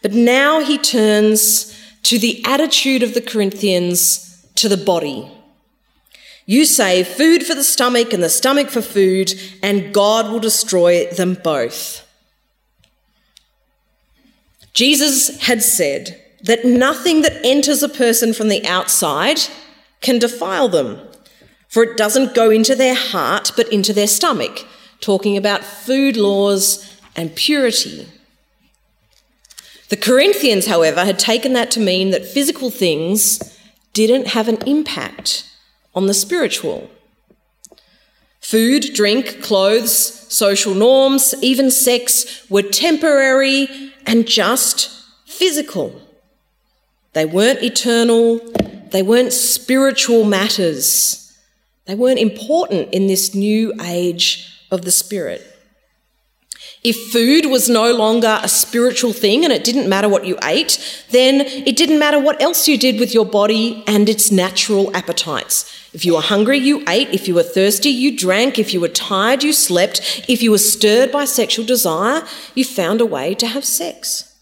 But 0.00 0.12
now 0.12 0.60
he 0.60 0.78
turns 0.78 1.76
to 2.04 2.18
the 2.18 2.42
attitude 2.44 3.02
of 3.02 3.14
the 3.14 3.20
Corinthians 3.20 4.46
to 4.54 4.68
the 4.68 4.76
body. 4.76 5.30
You 6.46 6.64
say 6.64 7.02
food 7.02 7.44
for 7.44 7.54
the 7.54 7.64
stomach 7.64 8.12
and 8.12 8.22
the 8.22 8.28
stomach 8.28 8.70
for 8.70 8.80
food, 8.80 9.34
and 9.62 9.92
God 9.92 10.30
will 10.30 10.38
destroy 10.38 11.06
them 11.06 11.34
both. 11.34 12.06
Jesus 14.72 15.40
had 15.40 15.62
said 15.62 16.22
that 16.42 16.64
nothing 16.64 17.22
that 17.22 17.44
enters 17.44 17.82
a 17.82 17.88
person 17.88 18.32
from 18.32 18.48
the 18.48 18.64
outside 18.66 19.40
can 20.00 20.20
defile 20.20 20.68
them, 20.68 21.00
for 21.76 21.82
it 21.82 21.98
doesn't 21.98 22.34
go 22.34 22.48
into 22.48 22.74
their 22.74 22.94
heart 22.94 23.52
but 23.54 23.70
into 23.70 23.92
their 23.92 24.06
stomach, 24.06 24.64
talking 25.02 25.36
about 25.36 25.62
food 25.62 26.16
laws 26.16 26.98
and 27.14 27.36
purity. 27.36 28.08
The 29.90 29.98
Corinthians, 29.98 30.68
however, 30.68 31.04
had 31.04 31.18
taken 31.18 31.52
that 31.52 31.70
to 31.72 31.80
mean 31.80 32.12
that 32.12 32.24
physical 32.24 32.70
things 32.70 33.58
didn't 33.92 34.28
have 34.28 34.48
an 34.48 34.56
impact 34.66 35.46
on 35.94 36.06
the 36.06 36.14
spiritual. 36.14 36.90
Food, 38.40 38.94
drink, 38.94 39.42
clothes, 39.42 40.32
social 40.32 40.74
norms, 40.74 41.34
even 41.42 41.70
sex 41.70 42.48
were 42.48 42.62
temporary 42.62 43.92
and 44.06 44.26
just 44.26 45.04
physical. 45.26 46.00
They 47.12 47.26
weren't 47.26 47.62
eternal, 47.62 48.40
they 48.92 49.02
weren't 49.02 49.34
spiritual 49.34 50.24
matters. 50.24 51.25
They 51.86 51.94
weren't 51.94 52.18
important 52.18 52.92
in 52.92 53.06
this 53.06 53.34
new 53.34 53.72
age 53.80 54.66
of 54.70 54.82
the 54.82 54.90
Spirit. 54.90 55.42
If 56.82 57.10
food 57.10 57.46
was 57.46 57.68
no 57.68 57.92
longer 57.92 58.38
a 58.42 58.48
spiritual 58.48 59.12
thing 59.12 59.44
and 59.44 59.52
it 59.52 59.64
didn't 59.64 59.88
matter 59.88 60.08
what 60.08 60.24
you 60.24 60.38
ate, 60.44 61.04
then 61.10 61.40
it 61.40 61.76
didn't 61.76 61.98
matter 61.98 62.20
what 62.20 62.40
else 62.40 62.68
you 62.68 62.78
did 62.78 63.00
with 63.00 63.12
your 63.14 63.24
body 63.24 63.82
and 63.86 64.08
its 64.08 64.30
natural 64.30 64.94
appetites. 64.96 65.64
If 65.92 66.04
you 66.04 66.14
were 66.14 66.20
hungry, 66.20 66.58
you 66.58 66.84
ate. 66.86 67.08
If 67.08 67.26
you 67.26 67.34
were 67.34 67.42
thirsty, 67.42 67.88
you 67.88 68.16
drank. 68.16 68.58
If 68.58 68.74
you 68.74 68.80
were 68.80 68.88
tired, 68.88 69.42
you 69.42 69.52
slept. 69.52 70.24
If 70.28 70.42
you 70.42 70.50
were 70.50 70.58
stirred 70.58 71.10
by 71.10 71.24
sexual 71.24 71.64
desire, 71.64 72.24
you 72.54 72.64
found 72.64 73.00
a 73.00 73.06
way 73.06 73.34
to 73.34 73.46
have 73.46 73.64
sex. 73.64 74.35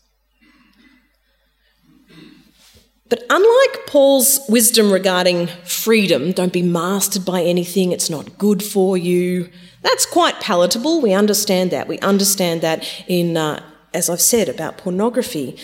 But 3.15 3.27
unlike 3.31 3.87
Paul's 3.87 4.41
wisdom 4.49 4.91
regarding 4.91 5.47
freedom, 5.63 6.33
don't 6.33 6.53
be 6.53 6.63
mastered 6.63 7.25
by 7.25 7.45
anything, 7.45 7.93
it's 7.93 8.11
not 8.11 8.39
good 8.39 8.61
for 8.61 8.97
you, 8.97 9.51
that's 9.83 10.05
quite 10.05 10.41
palatable. 10.41 11.01
We 11.01 11.13
understand 11.13 11.71
that. 11.71 11.87
We 11.87 12.01
understand 12.01 12.61
that 12.63 12.85
in, 13.07 13.37
uh, 13.37 13.63
as 13.93 14.11
I've 14.11 14.21
said, 14.21 14.49
about 14.49 14.79
pornography. 14.79 15.57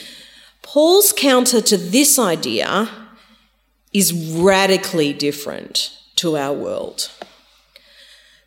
Paul's 0.62 1.12
counter 1.12 1.60
to 1.60 1.76
this 1.76 2.20
idea 2.20 2.88
is 3.92 4.12
radically 4.12 5.12
different 5.12 5.90
to 6.18 6.36
our 6.36 6.52
world. 6.52 7.10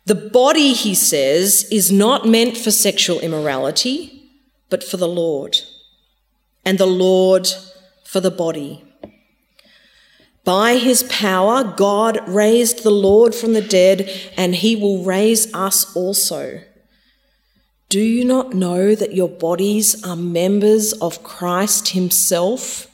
The 0.06 0.14
body, 0.14 0.72
he 0.72 0.94
says, 0.94 1.68
is 1.70 1.92
not 1.92 2.26
meant 2.26 2.56
for 2.56 2.70
sexual 2.70 3.20
immorality, 3.20 4.30
but 4.70 4.82
for 4.82 4.96
the 4.96 5.06
Lord, 5.06 5.58
and 6.64 6.78
the 6.78 6.86
Lord 6.86 7.46
for 8.06 8.20
the 8.20 8.30
body. 8.30 8.83
By 10.44 10.76
his 10.76 11.02
power, 11.04 11.64
God 11.64 12.28
raised 12.28 12.82
the 12.82 12.90
Lord 12.90 13.34
from 13.34 13.54
the 13.54 13.62
dead, 13.62 14.10
and 14.36 14.54
he 14.54 14.76
will 14.76 15.02
raise 15.02 15.52
us 15.54 15.96
also. 15.96 16.60
Do 17.88 18.00
you 18.00 18.24
not 18.24 18.52
know 18.52 18.94
that 18.94 19.14
your 19.14 19.28
bodies 19.28 20.04
are 20.04 20.16
members 20.16 20.92
of 20.94 21.22
Christ 21.22 21.88
himself? 21.88 22.88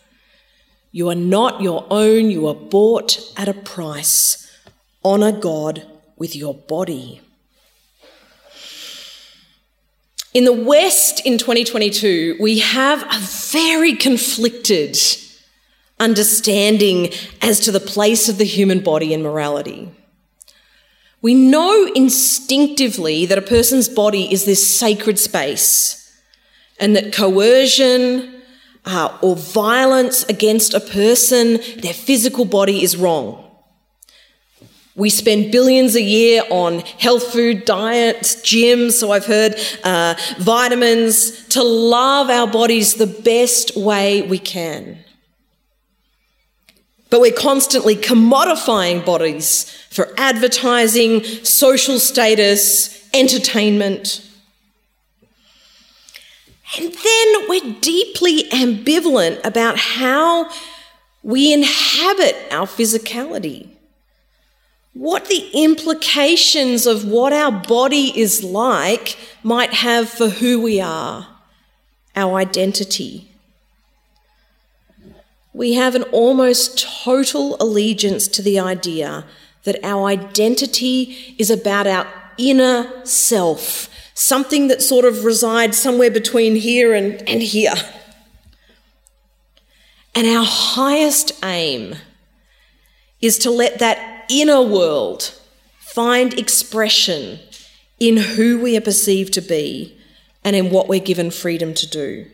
You 0.92 1.08
are 1.08 1.16
not 1.16 1.60
your 1.60 1.86
own, 1.90 2.30
you 2.30 2.46
are 2.46 2.54
bought 2.54 3.18
at 3.36 3.48
a 3.48 3.54
price. 3.54 4.46
Honour 5.04 5.32
God 5.32 5.86
with 6.16 6.36
your 6.36 6.54
body. 6.54 7.20
In 10.32 10.44
the 10.44 10.52
West 10.52 11.26
in 11.26 11.38
2022, 11.38 12.36
we 12.38 12.60
have 12.60 13.02
a 13.02 13.18
very 13.18 13.94
conflicted 13.96 14.96
understanding 16.00 17.12
as 17.40 17.60
to 17.60 17.70
the 17.70 17.78
place 17.78 18.28
of 18.28 18.38
the 18.38 18.44
human 18.44 18.80
body 18.80 19.14
in 19.14 19.22
morality. 19.22 19.88
We 21.22 21.34
know 21.34 21.92
instinctively 21.94 23.26
that 23.26 23.38
a 23.38 23.42
person's 23.42 23.88
body 23.88 24.32
is 24.32 24.46
this 24.46 24.76
sacred 24.76 25.18
space 25.18 26.18
and 26.80 26.96
that 26.96 27.12
coercion 27.12 28.42
uh, 28.86 29.18
or 29.20 29.36
violence 29.36 30.24
against 30.24 30.72
a 30.72 30.80
person, 30.80 31.60
their 31.82 31.92
physical 31.92 32.46
body, 32.46 32.82
is 32.82 32.96
wrong. 32.96 33.46
We 34.96 35.10
spend 35.10 35.52
billions 35.52 35.94
a 35.94 36.02
year 36.02 36.42
on 36.50 36.80
health 36.80 37.32
food, 37.32 37.64
diets, 37.64 38.36
gyms, 38.36 38.92
so 38.92 39.12
I've 39.12 39.26
heard, 39.26 39.54
uh, 39.84 40.14
vitamins, 40.38 41.46
to 41.48 41.62
love 41.62 42.28
our 42.30 42.46
bodies 42.46 42.94
the 42.94 43.06
best 43.06 43.76
way 43.76 44.22
we 44.22 44.38
can. 44.38 45.04
But 47.10 47.20
we're 47.20 47.32
constantly 47.32 47.96
commodifying 47.96 49.04
bodies 49.04 49.70
for 49.90 50.08
advertising, 50.16 51.24
social 51.44 51.98
status, 51.98 53.08
entertainment. 53.12 54.26
And 56.78 56.92
then 56.92 57.48
we're 57.48 57.74
deeply 57.80 58.44
ambivalent 58.50 59.44
about 59.44 59.76
how 59.76 60.48
we 61.22 61.52
inhabit 61.52 62.36
our 62.52 62.66
physicality 62.66 63.70
what 64.92 65.26
the 65.26 65.50
implications 65.52 66.86
of 66.86 67.06
what 67.06 67.32
our 67.32 67.52
body 67.52 68.18
is 68.18 68.42
like 68.42 69.16
might 69.42 69.72
have 69.72 70.08
for 70.08 70.28
who 70.28 70.60
we 70.60 70.80
are, 70.80 71.26
our 72.16 72.36
identity. 72.36 73.29
We 75.60 75.74
have 75.74 75.94
an 75.94 76.04
almost 76.04 76.78
total 77.04 77.58
allegiance 77.60 78.28
to 78.28 78.40
the 78.40 78.58
idea 78.58 79.26
that 79.64 79.78
our 79.84 80.06
identity 80.06 81.34
is 81.36 81.50
about 81.50 81.86
our 81.86 82.06
inner 82.38 83.04
self, 83.04 83.90
something 84.14 84.68
that 84.68 84.80
sort 84.80 85.04
of 85.04 85.26
resides 85.26 85.76
somewhere 85.76 86.10
between 86.10 86.56
here 86.56 86.94
and, 86.94 87.16
and 87.28 87.42
here. 87.42 87.74
And 90.14 90.26
our 90.26 90.46
highest 90.46 91.32
aim 91.44 91.96
is 93.20 93.36
to 93.40 93.50
let 93.50 93.80
that 93.80 94.24
inner 94.30 94.62
world 94.62 95.38
find 95.78 96.32
expression 96.38 97.38
in 97.98 98.16
who 98.16 98.58
we 98.62 98.78
are 98.78 98.80
perceived 98.80 99.34
to 99.34 99.42
be 99.42 100.00
and 100.42 100.56
in 100.56 100.70
what 100.70 100.88
we're 100.88 101.00
given 101.00 101.30
freedom 101.30 101.74
to 101.74 101.86
do. 101.86 102.30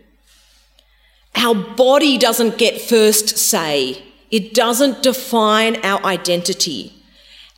Our 1.37 1.55
body 1.55 2.17
doesn't 2.19 2.59
get 2.59 2.81
first 2.81 3.37
say, 3.37 4.03
it 4.31 4.55
doesn't 4.55 5.03
define 5.03 5.77
our 5.85 6.03
identity. 6.05 6.93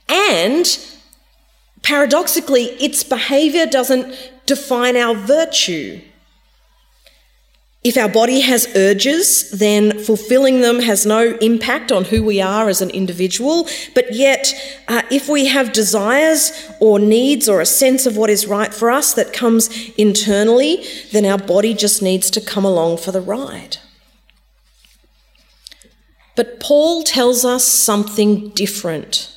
And 0.09 0.79
paradoxically, 1.83 2.65
its 2.83 3.05
behaviour 3.05 3.67
doesn't 3.67 4.15
define 4.47 4.97
our 4.97 5.15
virtue. 5.15 6.01
If 7.89 7.97
our 7.97 8.11
body 8.11 8.41
has 8.41 8.69
urges, 8.77 9.51
then 9.51 9.99
fulfilling 9.99 10.61
them 10.61 10.81
has 10.81 11.07
no 11.07 11.39
impact 11.41 11.91
on 11.91 12.05
who 12.05 12.23
we 12.23 12.39
are 12.39 12.69
as 12.69 12.83
an 12.83 12.91
individual. 12.91 13.67
But 13.95 14.13
yet, 14.13 14.53
uh, 14.89 15.01
if 15.11 15.27
we 15.27 15.47
have 15.47 15.73
desires 15.73 16.53
or 16.81 16.99
needs 16.99 17.49
or 17.49 17.63
a 17.63 17.65
sense 17.65 18.05
of 18.05 18.15
what 18.15 18.29
is 18.29 18.47
right 18.47 18.75
for 18.75 18.91
us 18.91 19.15
that 19.15 19.33
comes 19.33 19.71
internally, 19.97 20.85
then 21.13 21.25
our 21.25 21.39
body 21.39 21.73
just 21.73 22.03
needs 22.03 22.31
to 22.33 22.43
come 22.43 22.67
along 22.67 22.99
for 22.99 23.11
the 23.11 23.23
ride. 23.23 23.79
But 26.37 26.61
Paul 26.61 27.05
tells 27.05 27.43
us 27.43 27.65
something 27.65 28.51
different. 28.51 29.35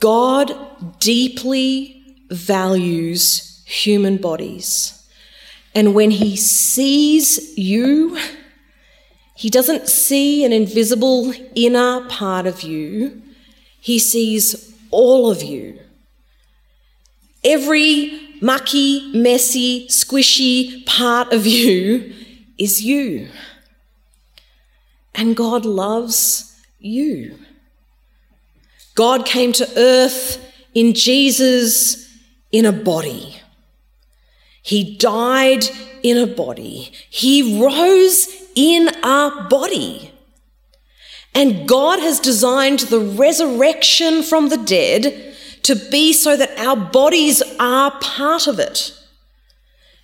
God 0.00 0.98
deeply 0.98 2.02
values 2.28 3.62
human 3.66 4.16
bodies. 4.16 4.98
And 5.74 5.94
when 5.94 6.10
he 6.10 6.36
sees 6.36 7.56
you, 7.56 8.18
he 9.34 9.48
doesn't 9.48 9.88
see 9.88 10.44
an 10.44 10.52
invisible 10.52 11.32
inner 11.54 12.06
part 12.08 12.46
of 12.46 12.62
you, 12.62 13.22
he 13.80 13.98
sees 13.98 14.74
all 14.90 15.30
of 15.30 15.42
you. 15.42 15.80
Every 17.42 18.36
mucky, 18.40 19.10
messy, 19.12 19.88
squishy 19.88 20.86
part 20.86 21.32
of 21.32 21.46
you 21.46 22.14
is 22.58 22.82
you. 22.82 23.28
And 25.14 25.34
God 25.34 25.64
loves 25.64 26.60
you. 26.78 27.38
God 28.94 29.24
came 29.24 29.52
to 29.54 29.68
earth 29.76 30.38
in 30.74 30.94
Jesus 30.94 32.08
in 32.50 32.66
a 32.66 32.72
body. 32.72 33.41
He 34.62 34.96
died 34.96 35.64
in 36.02 36.16
a 36.16 36.26
body. 36.26 36.92
He 37.10 37.60
rose 37.60 38.28
in 38.54 38.88
a 39.02 39.46
body. 39.50 40.12
And 41.34 41.66
God 41.66 41.98
has 41.98 42.20
designed 42.20 42.80
the 42.80 43.00
resurrection 43.00 44.22
from 44.22 44.48
the 44.48 44.58
dead 44.58 45.34
to 45.62 45.74
be 45.74 46.12
so 46.12 46.36
that 46.36 46.58
our 46.58 46.76
bodies 46.76 47.42
are 47.58 47.90
part 48.00 48.46
of 48.46 48.58
it. 48.58 48.98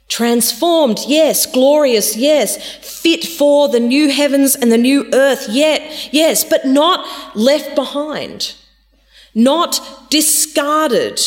Transformed, 0.09 1.01
yes. 1.07 1.45
Glorious, 1.47 2.17
yes. 2.17 2.57
Fit 2.79 3.25
for 3.25 3.69
the 3.69 3.81
new 3.81 4.11
heavens 4.11 4.57
and 4.57 4.73
the 4.73 4.79
new 4.79 5.09
earth, 5.13 5.49
yet, 5.51 6.09
yes. 6.13 6.45
But 6.45 6.65
not 6.65 7.37
left 7.37 7.75
behind. 7.75 8.55
Not 9.35 9.81
discarded. 10.09 11.21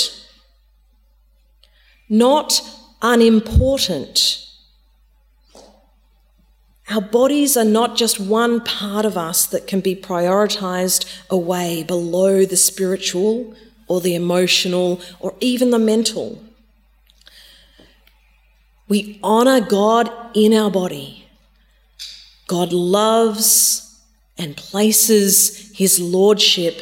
Not 2.10 2.60
unimportant. 3.02 4.48
Our 6.90 7.02
bodies 7.02 7.56
are 7.56 7.64
not 7.64 7.96
just 7.96 8.20
one 8.20 8.60
part 8.62 9.06
of 9.06 9.18
us 9.18 9.46
that 9.48 9.66
can 9.66 9.80
be 9.80 9.96
prioritized 9.96 11.06
away 11.30 11.84
below 11.84 12.44
the 12.44 12.58
spiritual 12.58 13.56
or 13.88 14.02
the 14.02 14.14
emotional 14.14 15.00
or 15.20 15.34
even 15.40 15.70
the 15.70 15.80
mental. 15.80 16.44
We 18.90 19.20
honor 19.24 19.62
God 19.62 20.12
in 20.34 20.54
our 20.54 20.70
body. 20.70 21.26
God 22.48 22.74
loves 22.74 24.02
and 24.38 24.58
places 24.58 25.72
his 25.74 25.98
lordship 25.98 26.82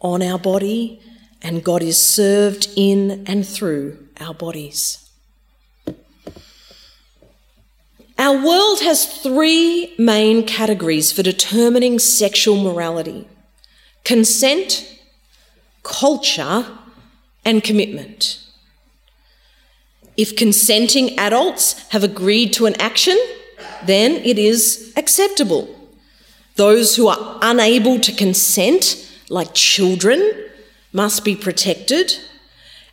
on 0.00 0.22
our 0.22 0.38
body, 0.38 1.00
and 1.40 1.64
God 1.64 1.82
is 1.82 1.96
served 1.96 2.68
in 2.76 3.24
and 3.26 3.46
through 3.46 4.06
our 4.20 4.34
bodies. 4.34 5.05
Our 8.18 8.42
world 8.42 8.80
has 8.80 9.06
three 9.22 9.94
main 9.98 10.46
categories 10.46 11.12
for 11.12 11.22
determining 11.22 11.98
sexual 11.98 12.56
morality 12.56 13.28
consent, 14.04 15.00
culture, 15.82 16.64
and 17.44 17.62
commitment. 17.62 18.40
If 20.16 20.36
consenting 20.36 21.18
adults 21.18 21.88
have 21.90 22.04
agreed 22.04 22.52
to 22.54 22.66
an 22.66 22.80
action, 22.80 23.18
then 23.84 24.12
it 24.12 24.38
is 24.38 24.92
acceptable. 24.96 25.68
Those 26.54 26.96
who 26.96 27.08
are 27.08 27.38
unable 27.42 28.00
to 28.00 28.12
consent, 28.12 29.10
like 29.28 29.52
children, 29.52 30.44
must 30.92 31.24
be 31.24 31.36
protected. 31.36 32.16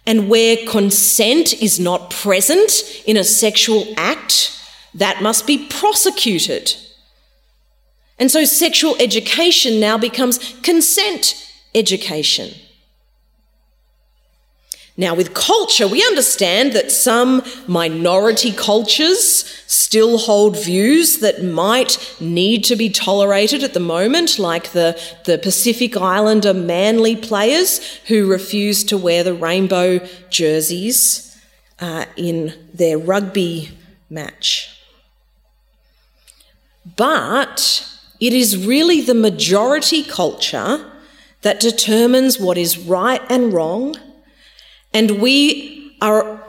And 0.06 0.28
where 0.28 0.58
consent 0.68 1.54
is 1.62 1.80
not 1.80 2.10
present 2.10 2.72
in 3.06 3.16
a 3.16 3.24
sexual 3.24 3.94
act, 3.96 4.60
that 4.96 5.22
must 5.22 5.48
be 5.48 5.68
prosecuted. 5.68 6.76
And 8.20 8.30
so 8.30 8.46
sexual 8.46 8.96
education 9.00 9.80
now 9.80 9.98
becomes 9.98 10.56
consent 10.62 11.36
education. 11.74 12.54
Now, 14.96 15.16
with 15.16 15.34
culture, 15.34 15.88
we 15.88 16.06
understand 16.06 16.74
that 16.74 16.92
some 16.92 17.42
minority 17.68 18.52
cultures 18.52 19.44
still 19.66 20.20
hold 20.20 20.56
views 20.56 21.18
that 21.18 21.44
might 21.44 21.98
need 22.20 22.64
to 22.66 22.76
be 22.76 22.92
tolerated 22.92 23.64
at 23.64 23.74
the 23.74 23.80
moment, 23.80 24.38
like 24.38 24.72
the, 24.72 25.02
the 25.26 25.40
Pacific 25.40 25.98
Islander 25.98 26.54
Manly 26.54 27.16
players 27.16 27.80
who 28.06 28.30
refuse 28.30 28.84
to 28.84 28.98
wear 28.98 29.24
the 29.24 29.34
rainbow 29.34 29.98
jerseys 30.30 31.42
uh, 31.80 32.06
in 32.16 32.54
their 32.72 33.00
rugby 33.00 33.72
match. 34.12 34.73
But 36.86 37.88
it 38.20 38.34
is 38.34 38.66
really 38.66 39.02
the 39.02 39.14
majority 39.14 40.04
culture 40.04 40.90
that 41.42 41.60
determines 41.60 42.40
what 42.40 42.58
is 42.58 42.78
right 42.78 43.22
and 43.30 43.54
wrong 43.54 43.96
and 44.94 45.20
we 45.20 45.96
are, 46.02 46.40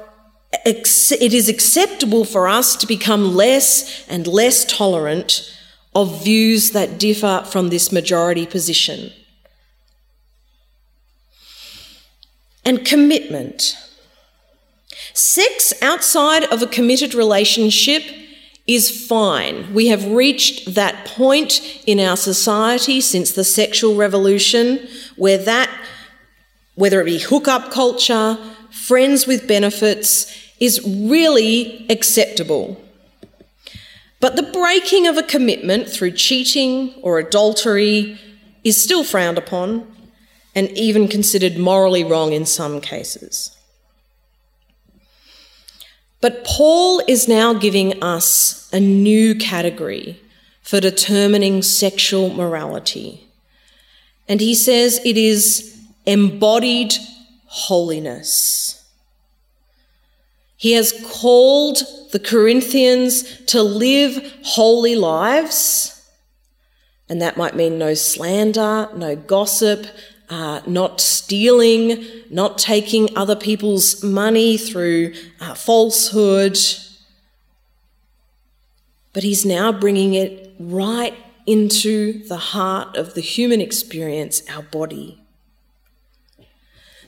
it 0.65 1.35
is 1.35 1.49
acceptable 1.49 2.25
for 2.25 2.47
us 2.47 2.77
to 2.77 2.87
become 2.87 3.35
less 3.35 4.07
and 4.09 4.27
less 4.27 4.65
tolerant 4.65 5.51
of 5.95 6.23
views 6.23 6.73
that 6.73 6.99
differ 6.99 7.45
from 7.47 7.71
this 7.71 7.91
majority 7.91 8.45
position. 8.45 9.13
And 12.65 12.85
commitment. 12.85 13.77
Sex 15.13 15.73
outside 15.81 16.45
of 16.45 16.61
a 16.63 16.67
committed 16.67 17.15
relationship 17.15 18.03
is 18.67 19.07
fine. 19.07 19.73
We 19.75 19.89
have 19.89 20.07
reached 20.07 20.75
that 20.75 21.05
point 21.05 21.61
in 21.87 22.01
our 22.01 22.17
society 22.17 23.01
since 23.01 23.33
the 23.33 23.45
sexual 23.45 23.95
revolution 23.95 24.89
where 25.17 25.39
that 25.39 25.71
whether 26.75 27.01
it 27.01 27.05
be 27.05 27.19
hookup 27.19 27.71
culture, 27.71 28.39
friends 28.71 29.27
with 29.27 29.47
benefits, 29.47 30.27
is 30.61 30.81
really 30.85 31.87
acceptable. 31.89 32.81
But 34.21 34.37
the 34.37 34.43
breaking 34.43 35.07
of 35.07 35.17
a 35.17 35.23
commitment 35.23 35.89
through 35.89 36.13
cheating 36.13 36.95
or 37.03 37.19
adultery 37.19 38.19
is 38.65 38.83
still 38.83 39.05
frowned 39.05 39.39
upon 39.39 39.87
and 40.55 40.71
even 40.71 41.09
considered 41.09 41.59
morally 41.59 42.03
wrong 42.03 42.33
in 42.33 42.47
some 42.47 42.81
cases. 42.81 43.54
But 46.25 46.43
Paul 46.43 47.03
is 47.07 47.29
now 47.29 47.53
giving 47.53 48.03
us 48.03 48.71
a 48.73 48.81
new 48.81 49.35
category 49.35 50.19
for 50.63 50.81
determining 50.81 51.61
sexual 51.61 52.31
morality. 52.31 53.29
And 54.27 54.41
he 54.41 54.55
says 54.55 55.03
it 55.05 55.19
is 55.19 55.79
embodied 56.07 56.95
holiness. 57.45 58.91
He 60.57 60.73
has 60.73 60.95
called 61.07 61.83
the 62.13 62.19
Corinthians 62.19 63.45
to 63.49 63.63
live 63.63 64.35
holy 64.45 64.97
lives, 64.97 66.09
and 67.07 67.21
that 67.21 67.37
might 67.37 67.55
mean 67.55 67.77
no 67.77 67.93
slander, 67.93 68.89
no 68.97 69.15
gossip, 69.15 69.87
uh, 70.29 70.61
not 70.67 71.01
stealing, 71.01 72.05
not 72.31 72.59
taking 72.59 73.17
other 73.17 73.37
people's 73.37 74.03
money 74.03 74.57
through 74.57 75.15
uh, 75.41 75.55
falsehood. 75.55 76.59
But 79.13 79.23
he's 79.23 79.45
now 79.45 79.71
bringing 79.71 80.15
it 80.15 80.55
right 80.59 81.15
into 81.47 82.27
the 82.27 82.37
heart 82.37 82.97
of 82.97 83.15
the 83.15 83.21
human 83.21 83.61
experience, 83.61 84.43
our 84.49 84.63
body. 84.63 85.21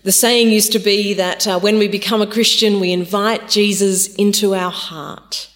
The 0.02 0.12
saying 0.12 0.50
used 0.50 0.70
to 0.72 0.78
be 0.78 1.14
that 1.14 1.48
uh, 1.48 1.58
when 1.58 1.78
we 1.78 1.88
become 1.88 2.22
a 2.22 2.28
Christian, 2.28 2.78
we 2.78 2.92
invite 2.92 3.48
Jesus 3.48 4.14
into 4.14 4.54
our 4.54 4.70
heart. 4.70 5.50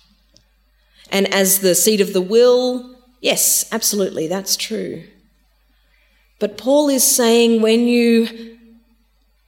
And 1.12 1.32
as 1.32 1.60
the 1.60 1.74
seat 1.74 2.00
of 2.00 2.12
the 2.12 2.20
will, 2.20 2.96
yes, 3.20 3.68
absolutely, 3.70 4.26
that's 4.26 4.56
true. 4.56 5.04
But 6.40 6.56
Paul 6.56 6.88
is 6.88 7.04
saying 7.04 7.60
when 7.60 7.86
you 7.86 8.56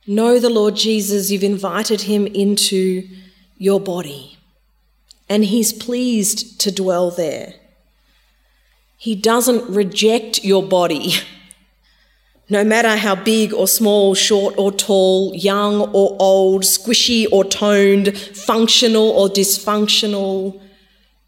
know 0.07 0.38
the 0.38 0.50
Lord 0.50 0.76
Jesus, 0.76 1.31
you've 1.31 1.42
invited 1.42 2.02
him 2.02 2.26
into 2.26 3.09
your 3.57 3.81
body, 3.81 4.37
and 5.28 5.44
he's 5.44 5.72
pleased 5.72 6.61
to 6.61 6.70
dwell 6.70 7.11
there. 7.11 7.55
He 8.98 9.14
doesn't 9.16 9.68
reject 9.74 10.44
your 10.44 10.62
body. 10.62 11.14
No 12.48 12.64
matter 12.64 12.96
how 12.96 13.14
big 13.14 13.55
or 13.55 13.66
small, 13.66 14.14
short 14.14 14.55
or 14.59 14.70
tall, 14.70 15.35
young 15.35 15.81
or 15.81 16.16
old, 16.20 16.64
squishy 16.64 17.26
or 17.33 17.44
toned, 17.44 18.18
functional 18.18 19.09
or 19.09 19.28
dysfunctional, 19.28 20.61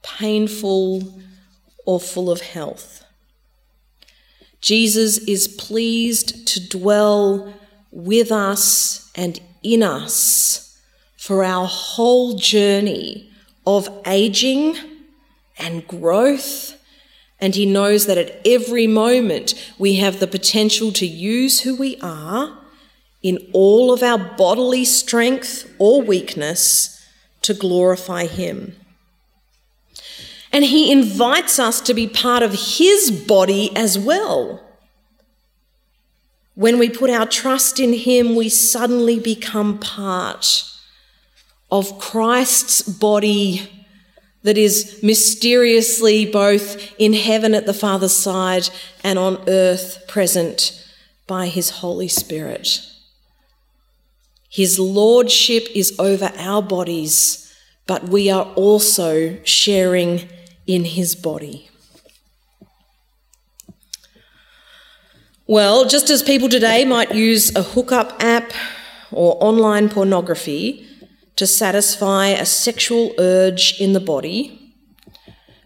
painful 0.02 1.18
or 1.86 1.98
full 1.98 2.30
of 2.30 2.42
health. 2.42 3.03
Jesus 4.64 5.18
is 5.18 5.46
pleased 5.46 6.46
to 6.46 6.68
dwell 6.70 7.52
with 7.92 8.32
us 8.32 9.10
and 9.14 9.38
in 9.62 9.82
us 9.82 10.80
for 11.18 11.44
our 11.44 11.66
whole 11.66 12.38
journey 12.38 13.30
of 13.66 13.90
aging 14.06 14.74
and 15.58 15.86
growth 15.86 16.80
and 17.38 17.54
He 17.54 17.66
knows 17.66 18.06
that 18.06 18.16
at 18.16 18.40
every 18.46 18.86
moment 18.86 19.52
we 19.78 19.96
have 19.96 20.18
the 20.18 20.26
potential 20.26 20.90
to 20.92 21.06
use 21.06 21.60
who 21.60 21.76
we 21.76 21.98
are 22.00 22.56
in 23.22 23.36
all 23.52 23.92
of 23.92 24.02
our 24.02 24.16
bodily 24.18 24.86
strength 24.86 25.70
or 25.78 26.00
weakness 26.00 27.06
to 27.42 27.52
glorify 27.52 28.24
Him. 28.24 28.76
And 30.54 30.64
He 30.64 30.92
invites 30.92 31.58
us 31.58 31.80
to 31.80 31.92
be 31.94 32.06
part 32.06 32.44
of 32.44 32.76
His 32.76 33.10
body 33.10 33.74
as 33.76 33.98
well. 33.98 34.62
When 36.54 36.78
we 36.78 36.88
put 36.88 37.10
our 37.10 37.26
trust 37.26 37.80
in 37.80 37.92
Him, 37.92 38.36
we 38.36 38.48
suddenly 38.48 39.18
become 39.18 39.80
part 39.80 40.62
of 41.72 41.98
Christ's 41.98 42.82
body 42.82 43.68
that 44.44 44.56
is 44.56 45.00
mysteriously 45.02 46.24
both 46.24 46.94
in 47.00 47.14
heaven 47.14 47.52
at 47.52 47.66
the 47.66 47.74
Father's 47.74 48.14
side 48.14 48.68
and 49.02 49.18
on 49.18 49.42
earth 49.48 50.04
present 50.06 50.86
by 51.26 51.48
His 51.48 51.70
Holy 51.70 52.06
Spirit. 52.06 52.80
His 54.48 54.78
lordship 54.78 55.66
is 55.74 55.98
over 55.98 56.30
our 56.36 56.62
bodies, 56.62 57.52
but 57.88 58.04
we 58.08 58.30
are 58.30 58.44
also 58.54 59.42
sharing 59.42 60.28
in 60.66 60.84
His 60.84 61.14
body. 61.14 61.70
Well, 65.46 65.86
just 65.86 66.08
as 66.08 66.22
people 66.22 66.48
today 66.48 66.84
might 66.84 67.14
use 67.14 67.54
a 67.54 67.62
hookup 67.62 68.22
app 68.22 68.52
or 69.10 69.36
online 69.40 69.88
pornography, 69.88 70.86
to 71.36 71.46
satisfy 71.46 72.28
a 72.28 72.46
sexual 72.46 73.12
urge 73.18 73.80
in 73.80 73.92
the 73.92 74.00
body, 74.00 74.72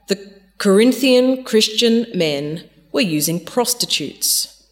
the 0.08 0.32
Corinthian 0.56 1.44
Christian 1.44 2.06
men 2.14 2.64
were 2.90 3.02
using 3.02 3.44
prostitutes. 3.44 4.66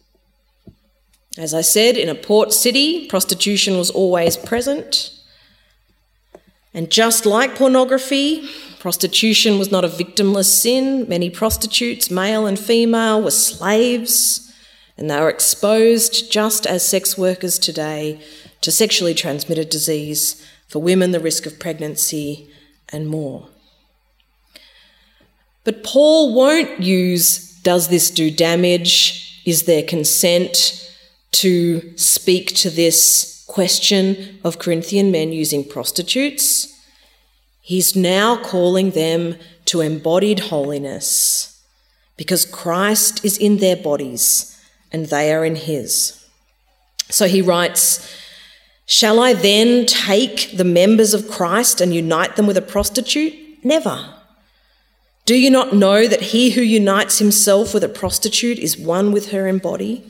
As 1.37 1.53
I 1.53 1.61
said, 1.61 1.97
in 1.97 2.09
a 2.09 2.15
port 2.15 2.51
city, 2.51 3.07
prostitution 3.07 3.77
was 3.77 3.91
always 3.91 4.35
present. 4.35 5.11
And 6.77 6.91
just 6.91 7.25
like 7.25 7.55
pornography, 7.55 8.47
prostitution 8.77 9.57
was 9.57 9.71
not 9.71 9.83
a 9.83 9.87
victimless 9.87 10.45
sin. 10.45 11.09
Many 11.09 11.31
prostitutes, 11.31 12.11
male 12.11 12.45
and 12.45 12.59
female, 12.59 13.19
were 13.19 13.31
slaves, 13.31 14.53
and 14.95 15.09
they 15.09 15.19
were 15.19 15.27
exposed, 15.27 16.31
just 16.31 16.67
as 16.67 16.87
sex 16.87 17.17
workers 17.17 17.57
today, 17.57 18.21
to 18.61 18.71
sexually 18.71 19.15
transmitted 19.15 19.69
disease, 19.69 20.47
for 20.67 20.79
women, 20.79 21.13
the 21.13 21.19
risk 21.19 21.47
of 21.47 21.57
pregnancy, 21.57 22.47
and 22.93 23.07
more. 23.07 23.49
But 25.63 25.83
Paul 25.83 26.35
won't 26.35 26.79
use 26.79 27.59
does 27.63 27.87
this 27.87 28.11
do 28.11 28.29
damage? 28.29 29.41
Is 29.47 29.63
there 29.63 29.81
consent 29.81 30.93
to 31.31 31.97
speak 31.97 32.53
to 32.57 32.69
this 32.69 33.36
question 33.47 34.39
of 34.43 34.59
Corinthian 34.59 35.11
men 35.11 35.31
using 35.31 35.63
prostitutes? 35.63 36.73
He's 37.61 37.95
now 37.95 38.37
calling 38.41 38.91
them 38.91 39.35
to 39.65 39.81
embodied 39.81 40.39
holiness 40.39 41.61
because 42.15 42.45
Christ 42.45 43.25
is 43.25 43.37
in 43.37 43.57
their 43.57 43.75
bodies 43.75 44.57
and 44.91 45.07
they 45.07 45.33
are 45.33 45.43
in 45.43 45.55
his. 45.55 46.25
So 47.09 47.27
he 47.27 47.41
writes, 47.41 48.15
Shall 48.85 49.19
I 49.19 49.33
then 49.33 49.85
take 49.85 50.55
the 50.55 50.63
members 50.63 51.13
of 51.13 51.29
Christ 51.29 51.81
and 51.81 51.93
unite 51.93 52.35
them 52.35 52.47
with 52.47 52.57
a 52.57 52.61
prostitute? 52.61 53.33
Never. 53.63 54.13
Do 55.25 55.35
you 55.35 55.49
not 55.49 55.75
know 55.75 56.07
that 56.07 56.21
he 56.21 56.51
who 56.51 56.61
unites 56.61 57.19
himself 57.19 57.73
with 57.73 57.83
a 57.83 57.89
prostitute 57.89 58.59
is 58.59 58.77
one 58.77 59.11
with 59.11 59.31
her 59.31 59.45
in 59.45 59.57
body? 59.57 60.09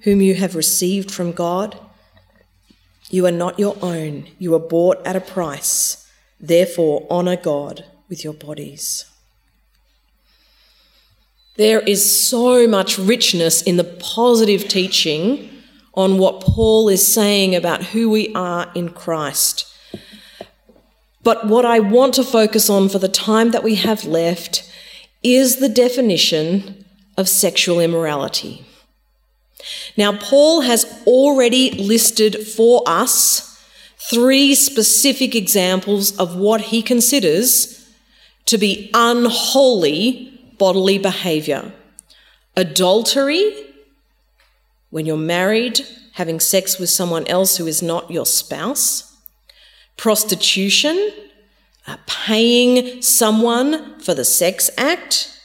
whom 0.00 0.20
you 0.20 0.34
have 0.34 0.54
received 0.54 1.10
from 1.10 1.32
God? 1.32 1.78
You 3.10 3.26
are 3.26 3.32
not 3.32 3.58
your 3.58 3.76
own, 3.82 4.28
you 4.38 4.54
are 4.54 4.60
bought 4.60 5.04
at 5.06 5.16
a 5.16 5.20
price. 5.20 6.08
Therefore, 6.40 7.06
honour 7.10 7.36
God 7.36 7.84
with 8.08 8.22
your 8.22 8.34
bodies. 8.34 9.06
There 11.56 11.80
is 11.80 12.28
so 12.28 12.68
much 12.68 12.98
richness 12.98 13.62
in 13.62 13.76
the 13.76 13.84
positive 13.84 14.68
teaching 14.68 15.50
on 15.94 16.18
what 16.18 16.40
Paul 16.40 16.88
is 16.88 17.12
saying 17.12 17.56
about 17.56 17.86
who 17.86 18.08
we 18.08 18.32
are 18.34 18.70
in 18.76 18.90
Christ. 18.90 19.66
But 21.24 21.48
what 21.48 21.64
I 21.64 21.80
want 21.80 22.14
to 22.14 22.22
focus 22.22 22.70
on 22.70 22.88
for 22.88 23.00
the 23.00 23.08
time 23.08 23.50
that 23.50 23.64
we 23.64 23.74
have 23.74 24.04
left 24.04 24.70
is 25.24 25.56
the 25.56 25.68
definition 25.68 26.84
of 27.16 27.28
sexual 27.28 27.80
immorality. 27.80 28.64
Now, 29.96 30.16
Paul 30.16 30.62
has 30.62 31.02
already 31.06 31.70
listed 31.72 32.46
for 32.46 32.82
us 32.86 33.60
three 34.10 34.54
specific 34.54 35.34
examples 35.34 36.16
of 36.18 36.36
what 36.36 36.60
he 36.60 36.82
considers 36.82 37.88
to 38.46 38.56
be 38.56 38.90
unholy 38.94 40.54
bodily 40.58 40.98
behaviour 40.98 41.72
adultery, 42.58 43.52
when 44.90 45.06
you're 45.06 45.16
married, 45.16 45.80
having 46.14 46.40
sex 46.40 46.76
with 46.78 46.90
someone 46.90 47.24
else 47.28 47.56
who 47.56 47.68
is 47.68 47.80
not 47.80 48.10
your 48.10 48.26
spouse. 48.26 49.16
Prostitution, 49.96 51.12
uh, 51.86 51.96
paying 52.06 53.00
someone 53.00 54.00
for 54.00 54.12
the 54.12 54.24
sex 54.24 54.70
act, 54.76 55.37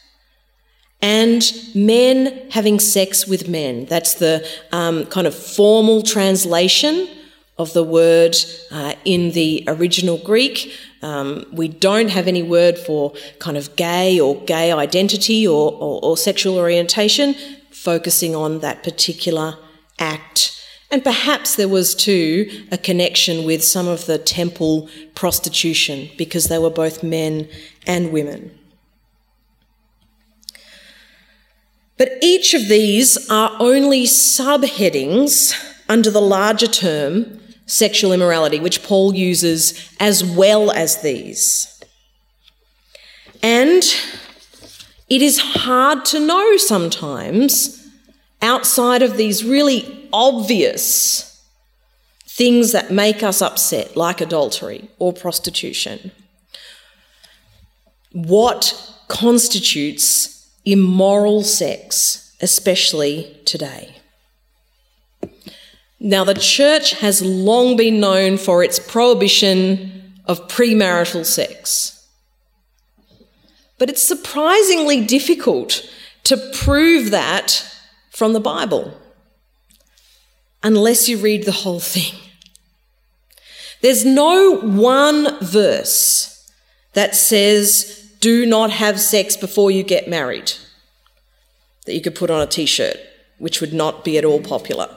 and 1.04 1.52
men 1.76 2.50
having 2.50 2.80
sex 2.80 3.28
with 3.28 3.50
men. 3.50 3.86
That's 3.86 4.14
the 4.16 4.48
um, 4.72 5.06
kind 5.08 5.28
of 5.28 5.36
formal 5.36 6.02
translation 6.02 7.10
of 7.58 7.74
the 7.74 7.84
word 7.84 8.36
uh, 8.72 8.94
in 9.04 9.32
the 9.32 9.66
original 9.68 10.18
Greek. 10.18 10.74
Um, 11.02 11.46
we 11.52 11.68
don't 11.68 12.10
have 12.10 12.28
any 12.28 12.42
word 12.42 12.78
for 12.78 13.14
kind 13.40 13.58
of 13.58 13.76
gay 13.76 14.18
or 14.18 14.42
gay 14.46 14.72
identity 14.72 15.46
or, 15.46 15.74
or, 15.74 16.00
or 16.02 16.16
sexual 16.16 16.58
orientation, 16.58 17.36
focusing 17.70 18.34
on 18.34 18.60
that 18.60 18.82
particular 18.82 19.58
act 20.00 20.54
and 20.94 21.04
perhaps 21.04 21.56
there 21.56 21.68
was 21.68 21.96
too 21.96 22.66
a 22.72 22.78
connection 22.78 23.46
with 23.46 23.64
some 23.64 23.88
of 23.88 24.06
the 24.06 24.20
temple 24.20 24.88
prostitution 25.16 26.08
because 26.20 26.50
they 26.50 26.60
were 26.60 26.70
both 26.70 27.02
men 27.02 27.50
and 27.88 28.12
women. 28.12 28.56
But 32.04 32.18
each 32.22 32.54
of 32.54 32.68
these 32.68 33.30
are 33.30 33.56
only 33.62 34.04
subheadings 34.04 35.54
under 35.88 36.12
the 36.12 36.20
larger 36.20 36.68
term 36.68 37.40
sexual 37.66 38.12
immorality, 38.12 38.60
which 38.60 38.84
Paul 38.84 39.16
uses 39.16 39.90
as 40.02 40.22
well 40.22 40.70
as 40.70 41.02
these. 41.02 41.82
And 43.42 43.84
it 45.08 45.22
is 45.22 45.40
hard 45.40 46.04
to 46.08 46.20
know 46.20 46.58
sometimes 46.58 47.88
outside 48.42 49.02
of 49.02 49.16
these 49.16 49.46
really 49.46 50.10
obvious 50.12 51.42
things 52.28 52.74
that 52.74 52.92
make 52.92 53.24
us 53.24 53.42
upset, 53.42 53.96
like 53.96 54.20
adultery 54.20 54.90
or 55.00 55.14
prostitution. 55.14 56.12
What 58.12 58.94
constitutes 59.08 60.33
immoral 60.66 61.44
sex, 61.44 62.36
especially 62.42 63.38
today? 63.46 63.96
Now, 66.00 66.24
the 66.24 66.34
church 66.34 67.00
has 67.00 67.22
long 67.22 67.78
been 67.78 68.00
known 68.00 68.38
for 68.38 68.64
its 68.64 68.78
prohibition 68.78 70.14
of 70.26 70.48
premarital 70.48 71.26
sex. 71.26 72.08
But 73.78 73.90
it's 73.90 74.06
surprisingly 74.06 75.06
difficult 75.06 75.90
to 76.26 76.38
prove 76.54 77.12
that 77.12 77.66
from 78.10 78.34
the 78.34 78.40
Bible 78.40 78.98
unless 80.62 81.10
you 81.10 81.18
read 81.18 81.44
the 81.44 81.52
whole 81.52 81.80
thing. 81.80 82.18
There's 83.82 84.06
no 84.06 84.58
one 84.62 85.38
verse 85.42 86.50
that 86.94 87.16
says, 87.16 88.03
do 88.24 88.46
not 88.46 88.72
have 88.72 89.02
sex 89.02 89.36
before 89.36 89.70
you 89.70 89.84
get 89.84 90.08
married, 90.08 90.54
that 91.86 91.94
you 91.94 92.00
could 92.00 92.16
put 92.16 92.30
on 92.30 92.42
a 92.42 92.48
t 92.48 92.66
shirt, 92.66 92.96
which 93.38 93.60
would 93.60 93.74
not 93.74 94.06
be 94.06 94.18
at 94.18 94.24
all 94.24 94.40
popular. 94.40 94.88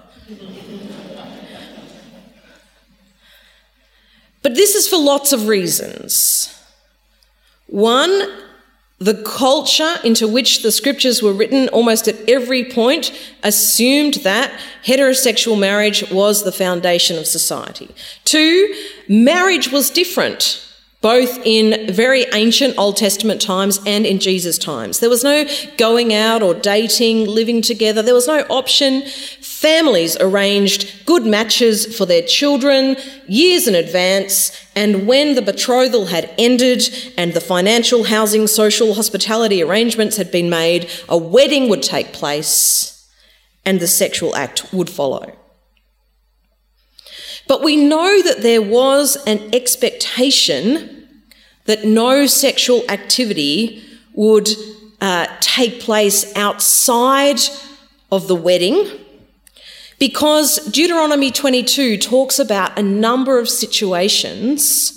but 4.42 4.54
this 4.54 4.76
is 4.76 4.86
for 4.86 4.96
lots 4.96 5.32
of 5.32 5.48
reasons. 5.48 6.56
One, 7.66 8.30
the 9.00 9.20
culture 9.24 9.96
into 10.04 10.28
which 10.28 10.62
the 10.62 10.70
scriptures 10.70 11.20
were 11.20 11.32
written, 11.32 11.68
almost 11.70 12.06
at 12.06 12.28
every 12.30 12.62
point, 12.70 13.10
assumed 13.42 14.14
that 14.22 14.52
heterosexual 14.84 15.58
marriage 15.58 16.08
was 16.12 16.44
the 16.44 16.52
foundation 16.52 17.18
of 17.18 17.26
society. 17.26 17.92
Two, 18.22 18.72
marriage 19.08 19.72
was 19.72 19.90
different, 19.90 20.62
both 21.06 21.38
in 21.44 21.86
very 21.94 22.26
ancient 22.32 22.76
Old 22.76 22.96
Testament 22.96 23.40
times 23.40 23.78
and 23.86 24.04
in 24.04 24.18
Jesus' 24.18 24.58
times. 24.58 24.98
There 24.98 25.08
was 25.08 25.22
no 25.22 25.46
going 25.76 26.12
out 26.12 26.42
or 26.42 26.52
dating, 26.52 27.26
living 27.26 27.62
together. 27.62 28.02
There 28.02 28.12
was 28.12 28.26
no 28.26 28.40
option. 28.50 29.02
Families 29.40 30.16
arranged 30.16 31.06
good 31.06 31.24
matches 31.24 31.96
for 31.96 32.06
their 32.06 32.22
children 32.22 32.96
years 33.28 33.68
in 33.68 33.76
advance, 33.76 34.50
and 34.74 35.06
when 35.06 35.36
the 35.36 35.42
betrothal 35.42 36.06
had 36.06 36.28
ended 36.38 36.82
and 37.16 37.34
the 37.34 37.40
financial, 37.40 38.02
housing, 38.02 38.48
social, 38.48 38.94
hospitality 38.94 39.62
arrangements 39.62 40.16
had 40.16 40.32
been 40.32 40.50
made, 40.50 40.90
a 41.08 41.16
wedding 41.16 41.68
would 41.68 41.84
take 41.84 42.12
place 42.12 43.08
and 43.64 43.78
the 43.78 43.86
sexual 43.86 44.34
act 44.34 44.74
would 44.74 44.90
follow. 44.90 45.30
But 47.46 47.62
we 47.62 47.76
know 47.76 48.22
that 48.22 48.42
there 48.42 48.60
was 48.60 49.14
an 49.24 49.54
expectation 49.54 50.95
that 51.66 51.84
no 51.84 52.26
sexual 52.26 52.82
activity 52.88 53.82
would 54.14 54.48
uh, 55.00 55.26
take 55.40 55.80
place 55.80 56.34
outside 56.36 57.40
of 58.10 58.28
the 58.28 58.36
wedding 58.36 58.88
because 59.98 60.56
Deuteronomy 60.66 61.30
22 61.30 61.98
talks 61.98 62.38
about 62.38 62.78
a 62.78 62.82
number 62.82 63.38
of 63.38 63.48
situations 63.48 64.92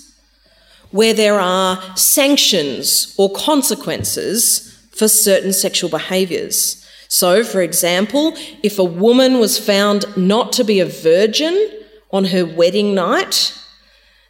where 0.92 1.14
there 1.14 1.40
are 1.40 1.82
sanctions 1.96 3.14
or 3.18 3.32
consequences 3.32 4.66
for 4.92 5.08
certain 5.08 5.54
sexual 5.54 5.90
behaviours. 5.90 6.86
So, 7.08 7.44
for 7.44 7.62
example, 7.62 8.34
if 8.62 8.78
a 8.78 8.84
woman 8.84 9.40
was 9.40 9.58
found 9.58 10.06
not 10.18 10.52
to 10.54 10.64
be 10.64 10.80
a 10.80 10.86
virgin 10.86 11.70
on 12.12 12.26
her 12.26 12.46
wedding 12.46 12.94
night, 12.94 13.54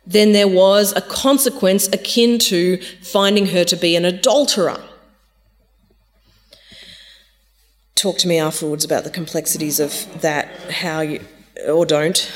then 0.10 0.32
there 0.32 0.48
was 0.48 0.92
a 0.96 1.02
consequence 1.02 1.88
akin 1.90 2.40
to 2.40 2.78
finding 3.02 3.46
her 3.46 3.64
to 3.64 3.76
be 3.76 3.96
an 3.96 4.06
adulterer. 4.06 4.82
Talk 7.94 8.18
to 8.20 8.28
me 8.28 8.40
afterwards 8.40 8.84
about 8.84 9.04
the 9.04 9.12
complexities 9.12 9.80
of 9.80 10.22
that, 10.22 10.48
how 10.72 11.02
you, 11.02 11.24
or 11.68 11.86
don't. 11.86 12.32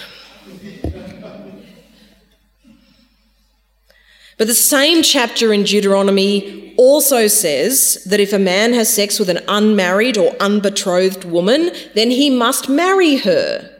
But 4.38 4.48
the 4.48 4.54
same 4.54 5.02
chapter 5.02 5.52
in 5.52 5.64
Deuteronomy 5.64 6.76
also 6.78 7.26
says 7.28 8.04
that 8.06 8.20
if 8.20 8.34
a 8.34 8.40
man 8.40 8.74
has 8.74 8.94
sex 8.94 9.18
with 9.18 9.30
an 9.30 9.40
unmarried 9.48 10.18
or 10.18 10.36
unbetrothed 10.40 11.24
woman, 11.24 11.72
then 11.96 12.12
he 12.12 12.30
must 12.30 12.70
marry 12.70 13.16
her. 13.18 13.73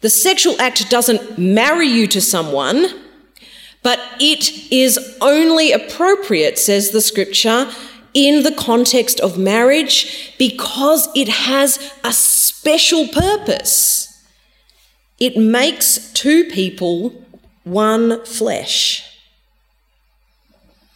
The 0.00 0.10
sexual 0.10 0.60
act 0.60 0.88
doesn't 0.88 1.38
marry 1.38 1.86
you 1.86 2.06
to 2.08 2.20
someone, 2.20 2.86
but 3.82 4.00
it 4.18 4.72
is 4.72 4.98
only 5.20 5.72
appropriate, 5.72 6.58
says 6.58 6.90
the 6.90 7.00
scripture, 7.00 7.70
in 8.14 8.42
the 8.42 8.52
context 8.52 9.20
of 9.20 9.38
marriage 9.38 10.34
because 10.38 11.08
it 11.14 11.28
has 11.28 11.92
a 12.02 12.12
special 12.12 13.08
purpose. 13.08 14.24
It 15.18 15.36
makes 15.36 16.12
two 16.12 16.44
people 16.44 17.24
one 17.64 18.24
flesh. 18.24 19.06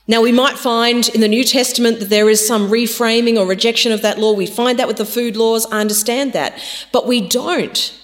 Now, 0.07 0.21
we 0.21 0.33
might 0.33 0.59
find 0.59 1.09
in 1.11 1.21
the 1.23 1.29
New 1.29 1.45
Testament 1.45 1.99
that 1.99 2.11
there 2.11 2.29
is 2.29 2.47
some 2.47 2.69
reframing 2.69 3.39
or 3.39 3.47
rejection 3.47 3.91
of 3.91 4.03
that 4.03 4.19
law. 4.19 4.33
We 4.33 4.47
find 4.47 4.79
that 4.79 4.89
with 4.89 4.99
the 4.99 5.07
food 5.07 5.35
laws. 5.35 5.65
I 5.67 5.81
understand 5.81 6.35
that. 6.35 6.59
But 6.93 7.07
we 7.07 7.27
don't. 7.27 7.99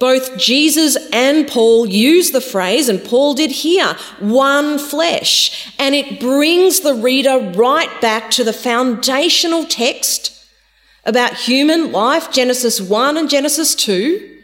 Both 0.00 0.36
Jesus 0.36 0.96
and 1.12 1.46
Paul 1.46 1.86
use 1.86 2.32
the 2.32 2.40
phrase, 2.40 2.88
and 2.88 3.04
Paul 3.04 3.34
did 3.34 3.52
here, 3.52 3.94
one 4.18 4.78
flesh. 4.78 5.72
And 5.78 5.94
it 5.94 6.18
brings 6.18 6.80
the 6.80 6.94
reader 6.94 7.38
right 7.54 8.00
back 8.00 8.30
to 8.32 8.42
the 8.42 8.52
foundational 8.52 9.64
text 9.64 10.36
about 11.04 11.34
human 11.34 11.92
life, 11.92 12.32
Genesis 12.32 12.80
1 12.80 13.16
and 13.16 13.30
Genesis 13.30 13.76
2 13.76 14.38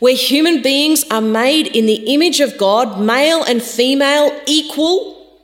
where 0.00 0.14
human 0.14 0.60
beings 0.60 1.02
are 1.10 1.22
made 1.22 1.66
in 1.68 1.86
the 1.86 2.12
image 2.12 2.40
of 2.40 2.58
God, 2.58 3.00
male 3.00 3.42
and 3.44 3.62
female, 3.62 4.38
equal 4.46 5.40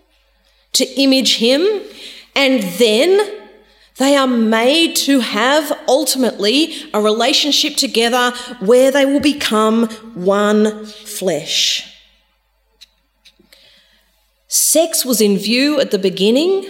to 0.72 0.84
image 1.00 1.36
Him, 1.36 1.66
and 2.36 2.62
then 2.62 3.39
they 4.00 4.16
are 4.16 4.26
made 4.26 4.96
to 4.96 5.20
have 5.20 5.78
ultimately 5.86 6.72
a 6.94 7.00
relationship 7.02 7.76
together 7.76 8.32
where 8.60 8.90
they 8.90 9.04
will 9.04 9.20
become 9.20 9.88
one 10.14 10.86
flesh. 10.86 11.86
Sex 14.48 15.04
was 15.04 15.20
in 15.20 15.36
view 15.36 15.78
at 15.80 15.90
the 15.90 15.98
beginning, 15.98 16.66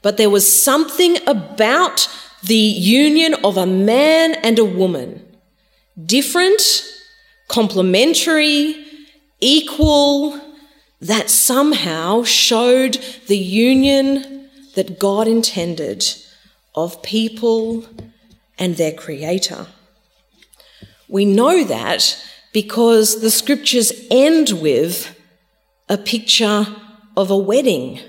but 0.00 0.16
there 0.16 0.30
was 0.30 0.50
something 0.50 1.18
about 1.26 2.08
the 2.42 2.54
union 2.56 3.34
of 3.44 3.58
a 3.58 3.66
man 3.66 4.34
and 4.36 4.58
a 4.58 4.64
woman 4.64 5.22
different 6.06 6.62
complementary, 7.48 8.82
equal, 9.40 10.40
that 11.02 11.28
somehow 11.28 12.22
showed 12.22 12.94
the 13.26 13.36
union 13.36 14.48
that 14.74 14.98
God 14.98 15.28
intended 15.28 16.02
of 16.76 17.02
people 17.02 17.86
and 18.58 18.76
their 18.76 18.92
Creator. 18.92 19.66
We 21.08 21.24
know 21.24 21.64
that 21.64 22.22
because 22.52 23.20
the 23.20 23.30
scriptures 23.30 23.92
end 24.10 24.50
with 24.60 25.18
a 25.88 25.96
picture 25.96 26.66
of 27.16 27.30
a 27.30 27.36
wedding. 27.36 28.00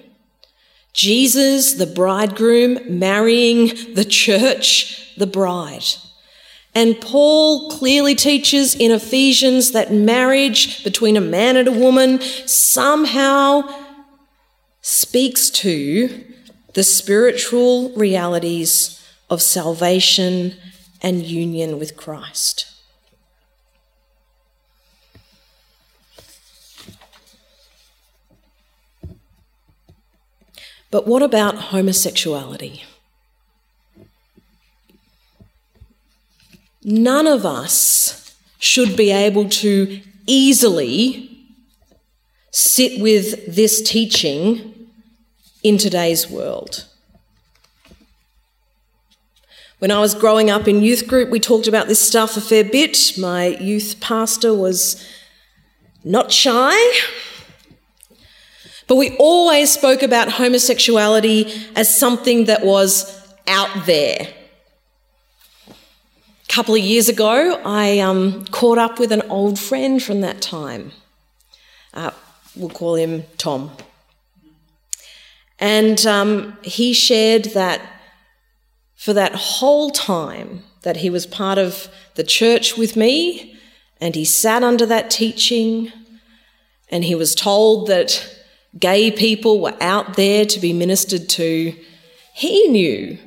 Jesus, 0.94 1.76
the 1.76 1.86
bridegroom, 1.86 2.80
marrying 3.00 3.94
the 3.94 4.06
church, 4.06 5.14
the 5.16 5.28
bride. 5.28 5.86
And 6.74 7.00
Paul 7.00 7.70
clearly 7.72 8.16
teaches 8.16 8.76
in 8.76 8.92
Ephesians 8.92 9.72
that 9.72 9.92
marriage 9.92 10.84
between 10.84 11.18
a 11.18 11.22
man 11.22 11.56
and 11.56 11.68
a 11.68 11.72
woman 11.72 12.22
somehow 12.22 13.64
speaks 14.82 15.50
to 15.50 16.24
the 16.78 16.84
spiritual 16.84 17.90
realities 17.96 19.04
of 19.32 19.42
salvation 19.42 20.54
and 21.02 21.24
union 21.24 21.80
with 21.80 21.98
Christ. 21.98 22.72
But 30.92 31.08
what 31.08 31.24
about 31.24 31.56
homosexuality? 31.74 32.84
None 36.84 37.26
of 37.26 37.44
us 37.44 38.36
should 38.60 38.96
be 38.96 39.10
able 39.10 39.50
to 39.50 40.00
easily 40.28 41.44
sit 42.52 43.02
with 43.02 43.56
this 43.56 43.82
teaching 43.82 44.77
in 45.68 45.78
today's 45.78 46.30
world. 46.30 46.86
When 49.80 49.92
I 49.92 50.00
was 50.00 50.14
growing 50.16 50.50
up 50.50 50.68
in 50.68 50.82
youth 50.82 51.08
group, 51.08 51.30
we 51.30 51.40
talked 51.40 51.68
about 51.68 51.88
this 51.88 52.00
stuff 52.00 52.38
a 52.38 52.42
fair 52.42 52.64
bit. 52.64 52.98
My 53.18 53.48
youth 53.48 53.98
pastor 54.00 54.54
was 54.54 55.06
not 56.04 56.32
shy, 56.32 56.76
but 58.88 58.96
we 58.96 59.16
always 59.18 59.72
spoke 59.72 60.02
about 60.02 60.32
homosexuality 60.34 61.54
as 61.76 61.96
something 61.96 62.46
that 62.46 62.66
was 62.66 63.14
out 63.48 63.86
there 63.86 64.28
a 66.48 66.54
couple 66.54 66.76
of 66.76 66.82
years 66.82 67.10
ago, 67.10 67.62
I 67.66 68.00
um, 68.00 68.46
caught 68.46 68.78
up 68.78 69.00
with 69.00 69.12
an 69.12 69.22
old 69.24 69.60
friend 69.60 70.02
from 70.02 70.22
that 70.22 70.42
time. 70.42 70.92
Uh, 71.94 72.12
we'll 72.56 72.70
call 72.70 72.96
him 72.96 73.24
Tom. 73.38 73.72
And 75.60 76.06
um, 76.06 76.58
he 76.62 76.94
shared 76.94 77.46
that 77.46 77.82
for 78.96 79.14
that 79.14 79.36
whole 79.36 79.90
time 79.90 80.64
that 80.84 80.98
he 80.98 81.10
was 81.10 81.26
part 81.26 81.58
of 81.58 81.90
the 82.16 82.24
church 82.24 82.78
with 82.78 82.96
me, 82.96 83.56
and 84.00 84.16
he 84.16 84.26
sat 84.26 84.64
under 84.64 84.86
that 84.86 85.10
teaching, 85.10 85.92
and 86.90 87.04
he 87.04 87.16
was 87.16 87.36
told 87.36 87.88
that 87.88 88.36
gay 88.80 89.12
people 89.12 89.60
were 89.60 89.76
out 89.82 90.16
there 90.16 90.46
to 90.46 90.60
be 90.60 90.74
ministered 90.74 91.28
to, 91.30 91.76
he 92.34 92.68
knew 92.68 93.18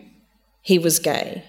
he 0.63 0.79
was 0.79 0.99
gay 0.99 1.45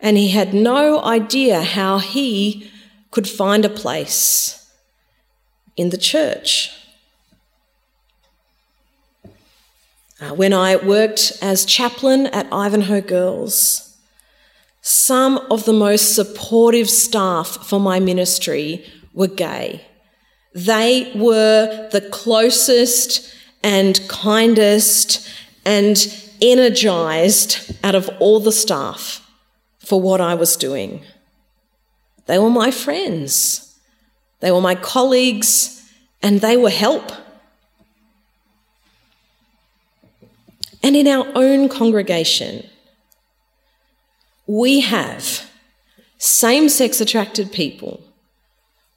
and 0.00 0.16
he 0.16 0.30
had 0.30 0.54
no 0.54 1.02
idea 1.02 1.62
how 1.62 1.98
he 1.98 2.70
could 3.10 3.28
find 3.28 3.64
a 3.64 3.70
place 3.70 4.72
in 5.76 5.90
the 5.90 5.98
church. 5.98 6.70
Uh, 10.20 10.34
when 10.34 10.52
I 10.52 10.76
worked 10.76 11.32
as 11.40 11.64
chaplain 11.64 12.26
at 12.26 12.46
Ivanhoe 12.52 13.00
Girls, 13.00 13.96
some 14.82 15.38
of 15.50 15.64
the 15.64 15.72
most 15.72 16.14
supportive 16.14 16.90
staff 16.90 17.48
for 17.66 17.80
my 17.80 18.00
ministry 18.00 18.84
were 19.14 19.28
gay. 19.28 19.82
They 20.54 21.10
were 21.14 21.88
the 21.90 22.02
closest 22.02 23.34
and 23.62 23.98
kindest 24.08 25.26
and 25.64 25.96
energized 26.42 27.74
out 27.82 27.94
of 27.94 28.10
all 28.20 28.40
the 28.40 28.52
staff 28.52 29.26
for 29.78 30.00
what 30.02 30.20
I 30.20 30.34
was 30.34 30.56
doing. 30.56 31.02
They 32.26 32.38
were 32.38 32.50
my 32.50 32.70
friends, 32.70 33.78
they 34.40 34.50
were 34.50 34.60
my 34.60 34.74
colleagues, 34.74 35.82
and 36.22 36.40
they 36.40 36.58
were 36.58 36.70
help. 36.70 37.10
And 40.82 40.96
in 40.96 41.06
our 41.06 41.26
own 41.34 41.68
congregation, 41.68 42.66
we 44.46 44.80
have 44.80 45.48
same 46.18 46.68
sex 46.68 47.00
attracted 47.00 47.52
people, 47.52 48.02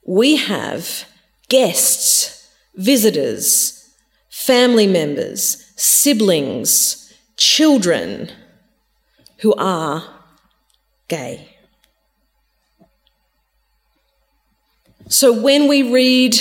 we 0.06 0.36
have 0.36 1.06
guests, 1.48 2.50
visitors, 2.74 3.94
family 4.30 4.86
members, 4.86 5.72
siblings, 5.76 7.12
children 7.36 8.30
who 9.38 9.54
are 9.54 10.04
gay. 11.08 11.48
So 15.08 15.32
when 15.32 15.68
we 15.68 15.92
read 15.92 16.36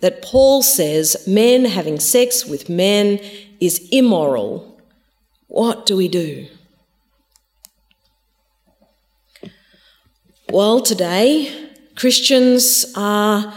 that 0.00 0.22
Paul 0.22 0.62
says 0.62 1.26
men 1.26 1.64
having 1.64 2.00
sex 2.00 2.44
with 2.44 2.68
men 2.68 3.20
is 3.60 3.88
immoral, 3.92 4.69
what 5.60 5.84
do 5.84 5.94
we 5.94 6.08
do? 6.08 6.46
Well, 10.48 10.80
today, 10.80 11.68
Christians 11.96 12.86
are 12.96 13.52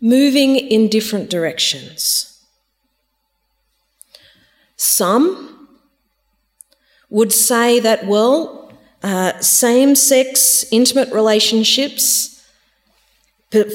moving 0.00 0.56
in 0.56 0.88
different 0.88 1.30
directions. 1.30 2.44
Some 4.74 5.68
would 7.10 7.32
say 7.32 7.78
that, 7.78 8.08
well, 8.08 8.72
uh, 9.04 9.38
same 9.38 9.94
sex 9.94 10.64
intimate 10.72 11.12
relationships 11.12 12.44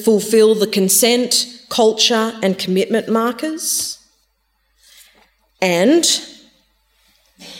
fulfill 0.03 0.55
the 0.55 0.67
consent, 0.67 1.63
culture, 1.69 2.37
and 2.43 2.59
commitment 2.59 3.07
markers. 3.07 3.97
And 5.61 6.03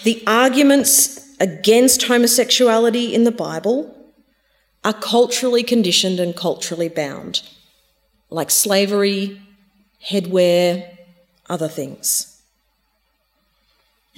the 0.04 0.24
arguments 0.28 1.20
against 1.40 2.04
homosexuality 2.04 3.14
in 3.14 3.24
the 3.24 3.32
Bible 3.32 3.96
are 4.84 4.94
culturally 4.94 5.64
conditioned 5.64 6.20
and 6.20 6.36
culturally 6.36 6.90
bound, 6.90 7.42
like 8.30 8.52
slavery, 8.52 9.42
headwear, 10.10 10.90
other 11.50 11.68
things. 11.68 12.42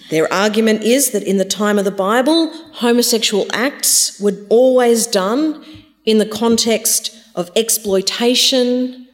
Their 0.09 0.32
argument 0.32 0.84
is 0.84 1.11
that 1.11 1.24
in 1.24 1.38
the 1.38 1.45
time 1.45 1.80
of 1.80 1.86
the 1.86 1.91
Bible, 1.91 2.51
homosexual 2.74 3.47
acts 3.53 4.20
were 4.20 4.45
always 4.49 5.07
done 5.07 5.63
in 6.05 6.18
the 6.18 6.26
context 6.26 7.16
of 7.34 7.51
exploitation, 7.55 9.07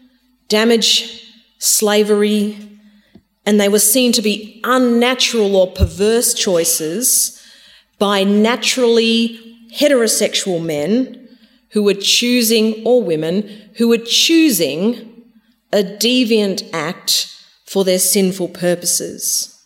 damage, 0.48 1.32
slavery, 1.60 2.71
and 3.46 3.60
they 3.60 3.70
were 3.70 3.80
seen 3.80 4.12
to 4.14 4.22
be 4.22 4.62
unnatural 4.64 5.56
or 5.56 5.72
perverse 5.72 6.34
choices 6.34 7.42
by 7.98 8.24
naturally 8.24 9.40
heterosexual 9.74 10.64
men 10.64 11.30
who 11.70 11.84
were 11.84 11.94
choosing, 11.94 12.86
or 12.86 13.02
women, 13.02 13.50
who 13.76 13.88
were 13.88 13.98
choosing 13.98 15.24
a 15.72 15.82
deviant 15.84 16.70
act 16.74 17.34
for 17.66 17.86
their 17.86 18.00
sinful 18.00 18.50
purposes. 18.50 19.58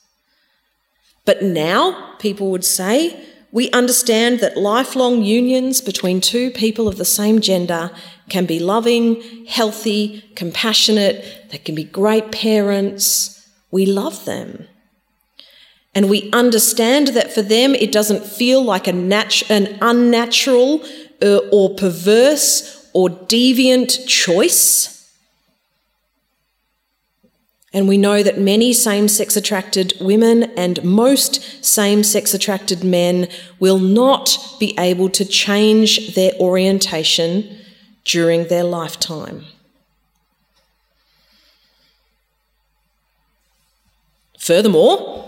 But 1.25 1.41
now, 1.41 2.15
people 2.19 2.51
would 2.51 2.63
say, 2.63 3.19
we 3.51 3.71
understand 3.71 4.41
that 4.41 4.57
lifelong 4.57 5.23
unions 5.23 5.81
between 5.81 6.21
two 6.21 6.51
people 6.51 6.87
of 6.87 6.97
the 6.97 7.05
same 7.05 7.41
gender 7.41 7.89
can 8.29 8.45
be 8.45 8.59
loving, 8.59 9.45
healthy, 9.47 10.23
compassionate, 10.35 11.49
they 11.49 11.57
can 11.57 11.73
be 11.73 11.83
great 11.83 12.31
parents. 12.31 13.34
We 13.75 13.85
love 13.85 14.23
them. 14.23 14.69
And 15.93 16.09
we 16.09 16.31
understand 16.31 17.09
that 17.09 17.33
for 17.33 17.41
them 17.41 17.75
it 17.75 17.91
doesn't 17.91 18.25
feel 18.25 18.63
like 18.63 18.87
a 18.87 18.93
nat- 18.93 19.49
an 19.49 19.77
unnatural 19.81 20.81
uh, 21.21 21.39
or 21.51 21.75
perverse 21.75 22.89
or 22.93 23.09
deviant 23.09 24.07
choice. 24.07 25.11
And 27.73 27.89
we 27.89 27.97
know 27.97 28.23
that 28.23 28.39
many 28.39 28.71
same 28.71 29.09
sex 29.09 29.35
attracted 29.35 29.91
women 29.99 30.43
and 30.55 30.81
most 30.81 31.41
same 31.61 32.01
sex 32.05 32.33
attracted 32.33 32.81
men 32.81 33.27
will 33.59 33.79
not 33.79 34.37
be 34.57 34.73
able 34.79 35.09
to 35.09 35.25
change 35.25 36.15
their 36.15 36.31
orientation 36.39 37.57
during 38.05 38.47
their 38.47 38.63
lifetime. 38.63 39.43
Furthermore, 44.45 45.25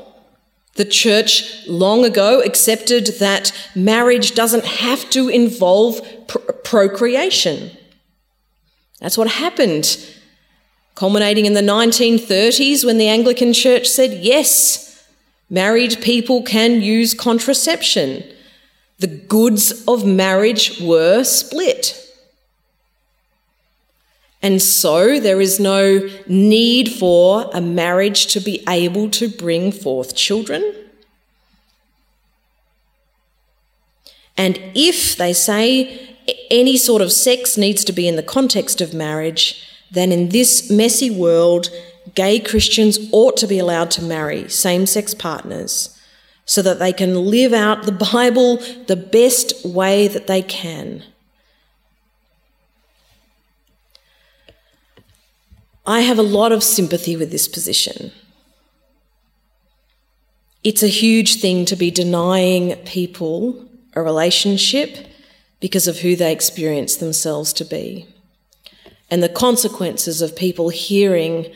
the 0.76 0.86
church 0.86 1.66
long 1.68 2.06
ago 2.06 2.40
accepted 2.42 3.08
that 3.18 3.52
marriage 3.74 4.36
doesn't 4.36 4.64
have 4.64 5.10
to 5.10 5.28
involve 5.28 6.00
pr- 6.28 6.38
procreation. 6.64 7.72
That's 9.00 9.18
what 9.18 9.28
happened, 9.28 9.98
culminating 10.94 11.48
in 11.48 11.54
the 11.54 11.62
1930s 11.62 12.86
when 12.86 13.00
the 13.00 13.08
Anglican 13.08 13.54
Church 13.54 13.88
said, 13.88 14.24
yes, 14.24 15.04
married 15.50 16.00
people 16.00 16.44
can 16.44 16.84
use 16.84 17.16
contraception. 17.16 18.24
The 19.00 19.08
goods 19.08 19.84
of 19.88 20.06
marriage 20.06 20.80
were 20.80 21.24
split. 21.24 22.07
And 24.48 24.62
so 24.62 25.20
there 25.20 25.42
is 25.42 25.60
no 25.60 26.10
need 26.26 26.94
for 26.94 27.50
a 27.54 27.60
marriage 27.60 28.28
to 28.28 28.40
be 28.40 28.64
able 28.66 29.10
to 29.10 29.28
bring 29.28 29.74
forth 29.74 30.16
children. 30.16 30.74
And 34.38 34.58
if 34.74 35.18
they 35.18 35.34
say 35.34 36.16
any 36.50 36.78
sort 36.78 37.02
of 37.02 37.12
sex 37.12 37.58
needs 37.58 37.84
to 37.84 37.92
be 37.92 38.08
in 38.08 38.16
the 38.16 38.24
context 38.24 38.80
of 38.80 38.94
marriage, 38.94 39.68
then 39.92 40.14
in 40.14 40.30
this 40.30 40.72
messy 40.72 41.12
world, 41.12 41.70
gay 42.16 42.40
Christians 42.40 43.00
ought 43.12 43.36
to 43.36 43.48
be 43.48 43.60
allowed 43.60 43.92
to 43.92 44.02
marry 44.02 44.48
same 44.48 44.86
sex 44.86 45.14
partners 45.14 46.00
so 46.46 46.62
that 46.62 46.80
they 46.80 46.94
can 46.94 47.26
live 47.26 47.52
out 47.52 47.84
the 47.84 47.92
Bible 47.92 48.64
the 48.86 48.96
best 48.96 49.66
way 49.66 50.08
that 50.08 50.28
they 50.28 50.42
can. 50.42 51.04
I 55.88 56.02
have 56.02 56.20
a 56.20 56.24
lot 56.24 56.52
of 56.52 56.64
sympathy 56.64 57.16
with 57.16 57.32
this 57.32 57.48
position. 57.48 58.12
It's 60.62 60.84
a 60.84 60.88
huge 60.88 61.40
thing 61.40 61.64
to 61.64 61.78
be 61.78 61.90
denying 61.90 62.76
people 62.84 63.66
a 63.94 64.02
relationship 64.02 65.08
because 65.62 65.88
of 65.88 66.00
who 66.00 66.16
they 66.16 66.32
experience 66.32 66.98
themselves 66.98 67.54
to 67.54 67.64
be. 67.66 68.06
And 69.10 69.24
the 69.24 69.30
consequences 69.30 70.22
of 70.22 70.36
people 70.36 70.70
hearing 70.70 71.52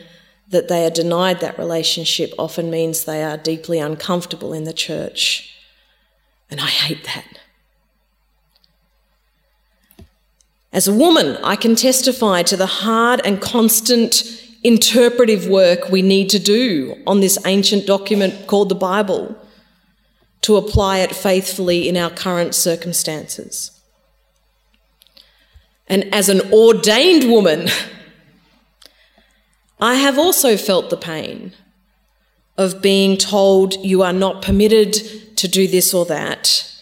that 0.48 0.68
they 0.68 0.86
are 0.86 0.90
denied 0.90 1.40
that 1.40 1.58
relationship 1.58 2.32
often 2.38 2.70
means 2.70 3.04
they 3.04 3.22
are 3.22 3.36
deeply 3.36 3.78
uncomfortable 3.78 4.54
in 4.54 4.64
the 4.64 4.72
church. 4.72 5.54
And 6.50 6.58
I 6.58 6.66
hate 6.66 7.04
that. 7.04 7.38
As 10.72 10.88
a 10.88 10.94
woman, 10.94 11.36
I 11.44 11.56
can 11.56 11.76
testify 11.76 12.42
to 12.44 12.56
the 12.56 12.66
hard 12.66 13.20
and 13.24 13.42
constant 13.42 14.22
interpretive 14.64 15.46
work 15.46 15.90
we 15.90 16.00
need 16.00 16.30
to 16.30 16.38
do 16.38 16.96
on 17.06 17.20
this 17.20 17.38
ancient 17.44 17.86
document 17.86 18.46
called 18.46 18.70
the 18.70 18.74
Bible 18.74 19.36
to 20.40 20.56
apply 20.56 20.98
it 20.98 21.14
faithfully 21.14 21.88
in 21.88 21.96
our 21.96 22.08
current 22.08 22.54
circumstances. 22.54 23.82
And 25.88 26.12
as 26.14 26.30
an 26.30 26.40
ordained 26.52 27.30
woman, 27.30 27.68
I 29.80 29.96
have 29.96 30.18
also 30.18 30.56
felt 30.56 30.88
the 30.88 30.96
pain 30.96 31.52
of 32.56 32.80
being 32.80 33.18
told 33.18 33.74
you 33.84 34.02
are 34.02 34.12
not 34.12 34.40
permitted 34.40 35.36
to 35.36 35.48
do 35.48 35.66
this 35.66 35.92
or 35.92 36.06
that 36.06 36.72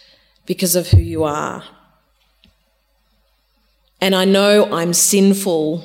because 0.47 0.77
of 0.77 0.89
who 0.89 1.01
you 1.01 1.25
are 1.25 1.65
and 4.01 4.15
I 4.15 4.25
know 4.25 4.73
I'm 4.73 4.93
sinful, 4.93 5.85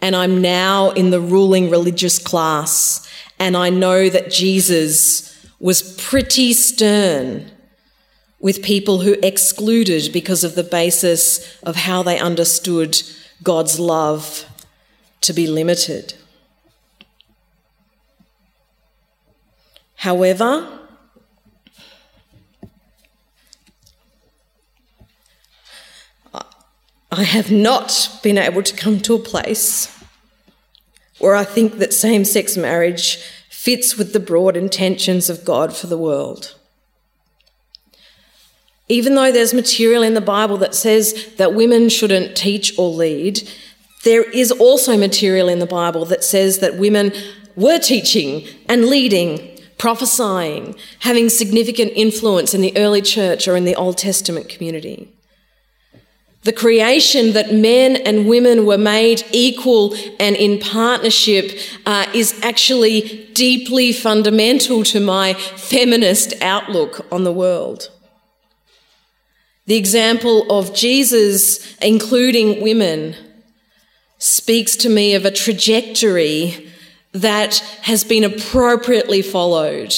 and 0.00 0.14
I'm 0.14 0.40
now 0.40 0.90
in 0.90 1.10
the 1.10 1.20
ruling 1.20 1.70
religious 1.70 2.18
class, 2.18 3.08
and 3.38 3.56
I 3.56 3.70
know 3.70 4.08
that 4.08 4.30
Jesus 4.30 5.46
was 5.60 5.94
pretty 5.96 6.52
stern 6.52 7.50
with 8.40 8.62
people 8.62 9.00
who 9.00 9.16
excluded 9.22 10.12
because 10.12 10.44
of 10.44 10.54
the 10.54 10.62
basis 10.62 11.60
of 11.62 11.74
how 11.74 12.02
they 12.02 12.18
understood 12.18 13.02
God's 13.42 13.80
love 13.80 14.44
to 15.22 15.32
be 15.32 15.46
limited. 15.46 16.14
However, 19.96 20.77
I 27.18 27.24
have 27.24 27.50
not 27.50 28.20
been 28.22 28.38
able 28.38 28.62
to 28.62 28.76
come 28.76 29.00
to 29.00 29.16
a 29.16 29.18
place 29.18 29.92
where 31.18 31.34
I 31.34 31.42
think 31.42 31.78
that 31.78 31.92
same 31.92 32.24
sex 32.24 32.56
marriage 32.56 33.16
fits 33.50 33.98
with 33.98 34.12
the 34.12 34.20
broad 34.20 34.56
intentions 34.56 35.28
of 35.28 35.44
God 35.44 35.76
for 35.76 35.88
the 35.88 35.98
world. 35.98 36.54
Even 38.88 39.16
though 39.16 39.32
there's 39.32 39.52
material 39.52 40.04
in 40.04 40.14
the 40.14 40.20
Bible 40.20 40.58
that 40.58 40.76
says 40.76 41.34
that 41.38 41.54
women 41.54 41.88
shouldn't 41.88 42.36
teach 42.36 42.78
or 42.78 42.88
lead, 42.88 43.50
there 44.04 44.22
is 44.22 44.52
also 44.52 44.96
material 44.96 45.48
in 45.48 45.58
the 45.58 45.66
Bible 45.66 46.04
that 46.04 46.22
says 46.22 46.60
that 46.60 46.78
women 46.78 47.12
were 47.56 47.80
teaching 47.80 48.46
and 48.68 48.86
leading 48.86 49.58
prophesying, 49.76 50.76
having 51.00 51.28
significant 51.28 51.90
influence 51.96 52.54
in 52.54 52.60
the 52.60 52.76
early 52.76 53.02
church 53.02 53.48
or 53.48 53.56
in 53.56 53.64
the 53.64 53.74
Old 53.74 53.98
Testament 53.98 54.48
community. 54.48 55.12
The 56.42 56.52
creation 56.52 57.32
that 57.32 57.52
men 57.52 57.96
and 57.96 58.28
women 58.28 58.64
were 58.64 58.78
made 58.78 59.24
equal 59.32 59.94
and 60.20 60.36
in 60.36 60.60
partnership 60.60 61.58
uh, 61.84 62.06
is 62.14 62.38
actually 62.42 63.28
deeply 63.34 63.92
fundamental 63.92 64.84
to 64.84 65.00
my 65.00 65.34
feminist 65.34 66.34
outlook 66.40 67.06
on 67.12 67.24
the 67.24 67.32
world. 67.32 67.90
The 69.66 69.76
example 69.76 70.50
of 70.50 70.74
Jesus 70.74 71.76
including 71.80 72.62
women 72.62 73.16
speaks 74.18 74.76
to 74.76 74.88
me 74.88 75.14
of 75.14 75.24
a 75.24 75.30
trajectory 75.30 76.70
that 77.12 77.58
has 77.82 78.04
been 78.04 78.24
appropriately 78.24 79.22
followed 79.22 79.94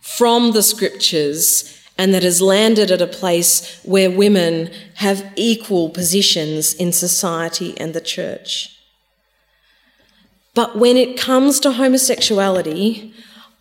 from 0.00 0.52
the 0.52 0.62
scriptures 0.62 1.83
and 1.96 2.12
that 2.12 2.22
has 2.22 2.42
landed 2.42 2.90
at 2.90 3.00
a 3.00 3.06
place 3.06 3.80
where 3.84 4.10
women 4.10 4.70
have 4.94 5.32
equal 5.36 5.90
positions 5.90 6.74
in 6.74 6.92
society 6.92 7.78
and 7.78 7.94
the 7.94 8.00
church. 8.00 8.70
But 10.54 10.76
when 10.76 10.96
it 10.96 11.18
comes 11.18 11.60
to 11.60 11.72
homosexuality, 11.72 13.12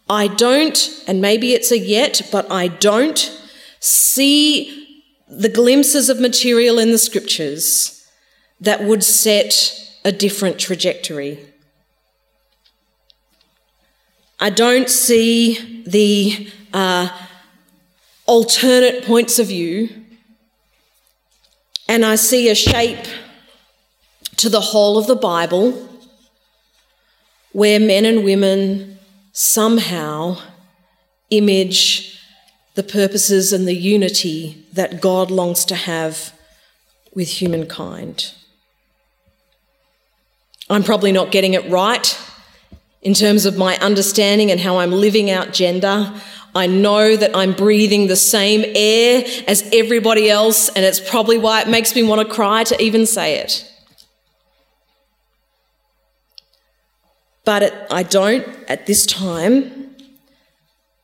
I 0.09 0.27
don't, 0.27 1.03
and 1.07 1.21
maybe 1.21 1.53
it's 1.53 1.71
a 1.71 1.77
yet, 1.77 2.21
but 2.31 2.51
I 2.51 2.67
don't 2.67 3.39
see 3.79 5.01
the 5.27 5.49
glimpses 5.49 6.09
of 6.09 6.19
material 6.19 6.77
in 6.77 6.91
the 6.91 6.97
scriptures 6.97 8.07
that 8.59 8.83
would 8.83 9.03
set 9.03 9.79
a 10.05 10.11
different 10.11 10.59
trajectory. 10.59 11.39
I 14.39 14.49
don't 14.49 14.89
see 14.89 15.83
the 15.85 16.49
uh, 16.73 17.07
alternate 18.25 19.05
points 19.05 19.39
of 19.39 19.47
view, 19.47 19.89
and 21.87 22.05
I 22.05 22.15
see 22.15 22.49
a 22.49 22.55
shape 22.55 23.05
to 24.37 24.49
the 24.49 24.61
whole 24.61 24.97
of 24.97 25.07
the 25.07 25.15
Bible 25.15 25.89
where 27.51 27.79
men 27.79 28.05
and 28.05 28.23
women 28.23 28.97
somehow 29.31 30.37
image 31.29 32.19
the 32.75 32.83
purposes 32.83 33.53
and 33.53 33.67
the 33.67 33.75
unity 33.75 34.65
that 34.73 34.99
God 34.99 35.29
longs 35.29 35.65
to 35.65 35.75
have 35.75 36.33
with 37.13 37.29
humankind. 37.29 38.33
I'm 40.69 40.83
probably 40.83 41.11
not 41.11 41.31
getting 41.31 41.53
it 41.53 41.69
right 41.69 42.17
in 43.01 43.13
terms 43.13 43.45
of 43.45 43.57
my 43.57 43.77
understanding 43.77 44.49
and 44.49 44.59
how 44.59 44.77
I'm 44.77 44.91
living 44.91 45.29
out 45.29 45.53
gender. 45.53 46.13
I 46.55 46.67
know 46.67 47.15
that 47.15 47.35
I'm 47.35 47.53
breathing 47.53 48.07
the 48.07 48.15
same 48.15 48.63
air 48.75 49.23
as 49.47 49.67
everybody 49.73 50.29
else, 50.29 50.69
and 50.69 50.85
it's 50.85 50.99
probably 50.99 51.37
why 51.37 51.61
it 51.61 51.67
makes 51.67 51.95
me 51.95 52.03
want 52.03 52.27
to 52.27 52.33
cry 52.33 52.63
to 52.65 52.81
even 52.81 53.05
say 53.05 53.37
it. 53.39 53.69
But 57.45 57.63
it, 57.63 57.73
I 57.91 58.03
don't, 58.03 58.47
at 58.69 58.85
this 58.85 59.05
time, 59.05 59.95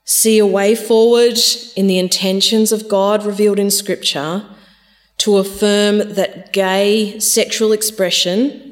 see 0.06 0.38
a 0.38 0.46
way 0.46 0.76
forward 0.76 1.38
in 1.76 1.88
the 1.88 2.00
intentions 2.00 2.72
of 2.72 2.88
God 2.88 3.26
revealed 3.26 3.60
in 3.60 3.72
Scripture 3.72 4.46
to 5.18 5.38
affirm 5.38 6.14
that 6.14 6.54
gay 6.54 7.20
sexual 7.20 7.74
expression 7.74 8.70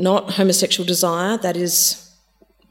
not 0.00 0.32
homosexual 0.32 0.86
desire. 0.86 1.36
That 1.36 1.56
is 1.56 2.10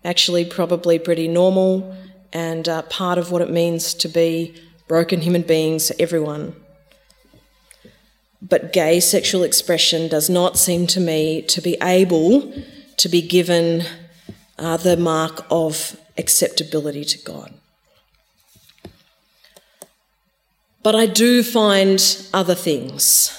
actually 0.03 0.45
probably 0.45 0.99
pretty 0.99 1.27
normal 1.27 1.95
and 2.31 2.67
uh, 2.67 2.81
part 2.83 3.17
of 3.17 3.31
what 3.31 3.41
it 3.41 3.49
means 3.49 3.93
to 3.95 4.07
be 4.07 4.55
broken 4.87 5.21
human 5.21 5.43
beings, 5.43 5.91
everyone. 5.99 6.55
But 8.41 8.73
gay 8.73 8.99
sexual 8.99 9.43
expression 9.43 10.07
does 10.07 10.29
not 10.29 10.57
seem 10.57 10.87
to 10.87 10.99
me 10.99 11.41
to 11.43 11.61
be 11.61 11.77
able 11.81 12.53
to 12.97 13.09
be 13.09 13.21
given 13.21 13.83
uh, 14.57 14.77
the 14.77 14.97
mark 14.97 15.45
of 15.49 15.99
acceptability 16.17 17.03
to 17.05 17.17
God. 17.19 17.53
But 20.81 20.95
I 20.95 21.05
do 21.05 21.43
find 21.43 21.99
other 22.33 22.55
things, 22.55 23.31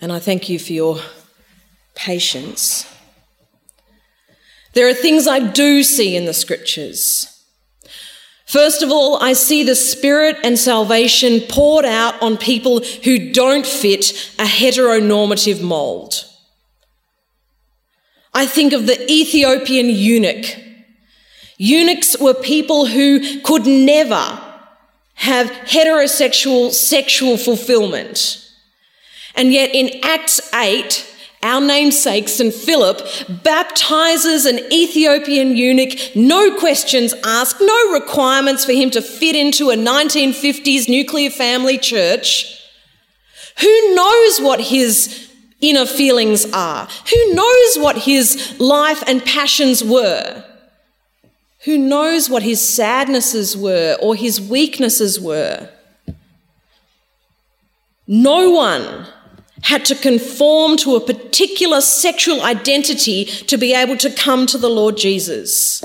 and 0.00 0.10
I 0.10 0.18
thank 0.18 0.48
you 0.48 0.58
for 0.58 0.72
your 0.72 0.98
patience. 1.94 2.86
There 4.72 4.88
are 4.88 4.94
things 4.94 5.26
I 5.26 5.40
do 5.40 5.82
see 5.82 6.16
in 6.16 6.24
the 6.24 6.34
scriptures. 6.34 7.35
First 8.46 8.82
of 8.82 8.92
all, 8.92 9.20
I 9.20 9.32
see 9.32 9.64
the 9.64 9.74
Spirit 9.74 10.36
and 10.44 10.56
salvation 10.56 11.40
poured 11.48 11.84
out 11.84 12.20
on 12.22 12.36
people 12.36 12.80
who 13.02 13.32
don't 13.32 13.66
fit 13.66 14.12
a 14.38 14.44
heteronormative 14.44 15.60
mold. 15.60 16.24
I 18.32 18.46
think 18.46 18.72
of 18.72 18.86
the 18.86 19.10
Ethiopian 19.10 19.90
eunuch. 19.90 20.44
Eunuchs 21.58 22.16
were 22.20 22.34
people 22.34 22.86
who 22.86 23.40
could 23.40 23.66
never 23.66 24.40
have 25.14 25.50
heterosexual 25.50 26.70
sexual 26.70 27.36
fulfillment. 27.38 28.48
And 29.34 29.52
yet 29.52 29.74
in 29.74 30.00
Acts 30.04 30.52
8, 30.54 31.15
our 31.42 31.60
namesake, 31.60 32.28
St. 32.28 32.52
Philip, 32.52 33.06
baptizes 33.42 34.46
an 34.46 34.58
Ethiopian 34.72 35.56
eunuch, 35.56 35.98
no 36.16 36.56
questions 36.58 37.14
asked, 37.24 37.60
no 37.60 37.92
requirements 37.92 38.64
for 38.64 38.72
him 38.72 38.90
to 38.90 39.02
fit 39.02 39.36
into 39.36 39.70
a 39.70 39.76
1950s 39.76 40.88
nuclear 40.88 41.30
family 41.30 41.78
church. 41.78 42.60
Who 43.60 43.94
knows 43.94 44.40
what 44.40 44.60
his 44.60 45.30
inner 45.60 45.86
feelings 45.86 46.50
are? 46.52 46.88
Who 47.10 47.34
knows 47.34 47.76
what 47.78 47.98
his 47.98 48.58
life 48.58 49.02
and 49.06 49.24
passions 49.24 49.82
were? 49.84 50.44
Who 51.64 51.78
knows 51.78 52.30
what 52.30 52.42
his 52.42 52.60
sadnesses 52.60 53.56
were 53.56 53.96
or 54.00 54.14
his 54.14 54.40
weaknesses 54.40 55.20
were? 55.20 55.68
No 58.06 58.50
one 58.50 59.06
had 59.62 59.84
to 59.86 59.94
conform 59.94 60.76
to 60.78 60.96
a 60.96 61.00
particular 61.00 61.80
sexual 61.80 62.42
identity 62.42 63.24
to 63.24 63.56
be 63.56 63.74
able 63.74 63.96
to 63.96 64.10
come 64.10 64.46
to 64.46 64.58
the 64.58 64.68
Lord 64.68 64.96
Jesus. 64.96 65.82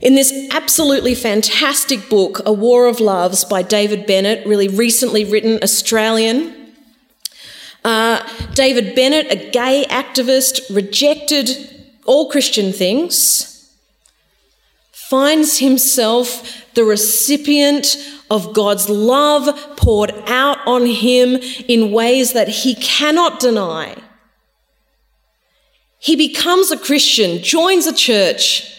In 0.00 0.14
this 0.14 0.32
absolutely 0.50 1.14
fantastic 1.14 2.08
book, 2.08 2.40
A 2.46 2.52
War 2.52 2.86
of 2.86 3.00
Loves 3.00 3.44
by 3.44 3.62
David 3.62 4.06
Bennett, 4.06 4.46
really 4.46 4.68
recently 4.68 5.24
written, 5.24 5.58
Australian, 5.62 6.72
uh, 7.84 8.26
David 8.54 8.94
Bennett, 8.94 9.30
a 9.30 9.50
gay 9.50 9.84
activist, 9.90 10.74
rejected 10.74 11.50
all 12.06 12.30
Christian 12.30 12.72
things, 12.72 13.74
finds 14.90 15.58
himself 15.58 16.64
the 16.74 16.84
recipient 16.84 17.96
of 18.30 18.54
God's 18.54 18.88
love 18.88 19.76
poured 19.76 20.12
out 20.26 20.58
on 20.66 20.86
him 20.86 21.36
in 21.68 21.90
ways 21.90 22.32
that 22.32 22.48
he 22.48 22.76
cannot 22.76 23.40
deny. 23.40 23.96
He 25.98 26.16
becomes 26.16 26.70
a 26.70 26.78
Christian, 26.78 27.42
joins 27.42 27.86
a 27.86 27.94
church, 27.94 28.72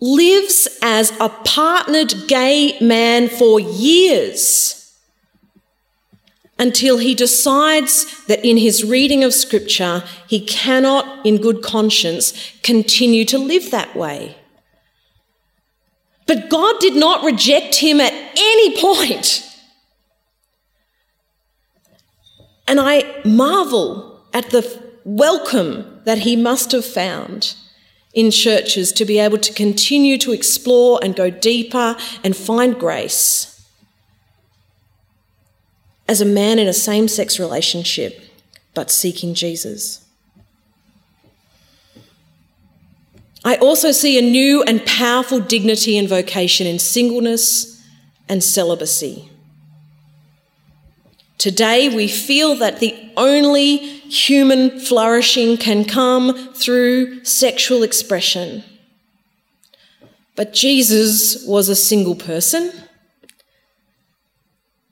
lives 0.00 0.68
as 0.80 1.12
a 1.20 1.28
partnered 1.28 2.14
gay 2.28 2.78
man 2.80 3.28
for 3.28 3.60
years 3.60 4.76
until 6.58 6.98
he 6.98 7.14
decides 7.14 8.24
that 8.26 8.44
in 8.44 8.56
his 8.56 8.82
reading 8.82 9.22
of 9.22 9.34
Scripture, 9.34 10.02
he 10.26 10.40
cannot, 10.40 11.24
in 11.26 11.36
good 11.36 11.62
conscience, 11.62 12.32
continue 12.62 13.24
to 13.26 13.38
live 13.38 13.70
that 13.70 13.94
way. 13.94 14.36
But 16.26 16.48
God 16.48 16.80
did 16.80 16.96
not 16.96 17.24
reject 17.24 17.76
him 17.76 18.00
at 18.00 18.15
any 18.36 18.80
point. 18.80 19.42
And 22.68 22.80
I 22.80 23.22
marvel 23.24 24.20
at 24.32 24.50
the 24.50 24.82
welcome 25.04 26.00
that 26.04 26.18
he 26.18 26.36
must 26.36 26.72
have 26.72 26.84
found 26.84 27.54
in 28.12 28.30
churches 28.30 28.92
to 28.92 29.04
be 29.04 29.18
able 29.18 29.38
to 29.38 29.52
continue 29.52 30.18
to 30.18 30.32
explore 30.32 30.98
and 31.02 31.14
go 31.14 31.30
deeper 31.30 31.96
and 32.24 32.36
find 32.36 32.78
grace 32.78 33.52
as 36.08 36.20
a 36.20 36.24
man 36.24 36.58
in 36.58 36.66
a 36.66 36.72
same 36.72 37.08
sex 37.08 37.38
relationship, 37.38 38.20
but 38.74 38.90
seeking 38.90 39.34
Jesus. 39.34 40.04
I 43.44 43.56
also 43.56 43.92
see 43.92 44.18
a 44.18 44.22
new 44.22 44.62
and 44.62 44.84
powerful 44.86 45.38
dignity 45.40 45.96
and 45.98 46.08
vocation 46.08 46.66
in 46.66 46.78
singleness 46.78 47.75
and 48.28 48.42
celibacy. 48.42 49.30
Today, 51.38 51.94
we 51.94 52.08
feel 52.08 52.56
that 52.56 52.80
the 52.80 52.94
only 53.16 53.76
human 53.76 54.80
flourishing 54.80 55.56
can 55.56 55.84
come 55.84 56.52
through 56.54 57.24
sexual 57.24 57.82
expression. 57.82 58.64
But 60.34 60.52
Jesus 60.52 61.44
was 61.46 61.68
a 61.68 61.76
single 61.76 62.14
person. 62.14 62.72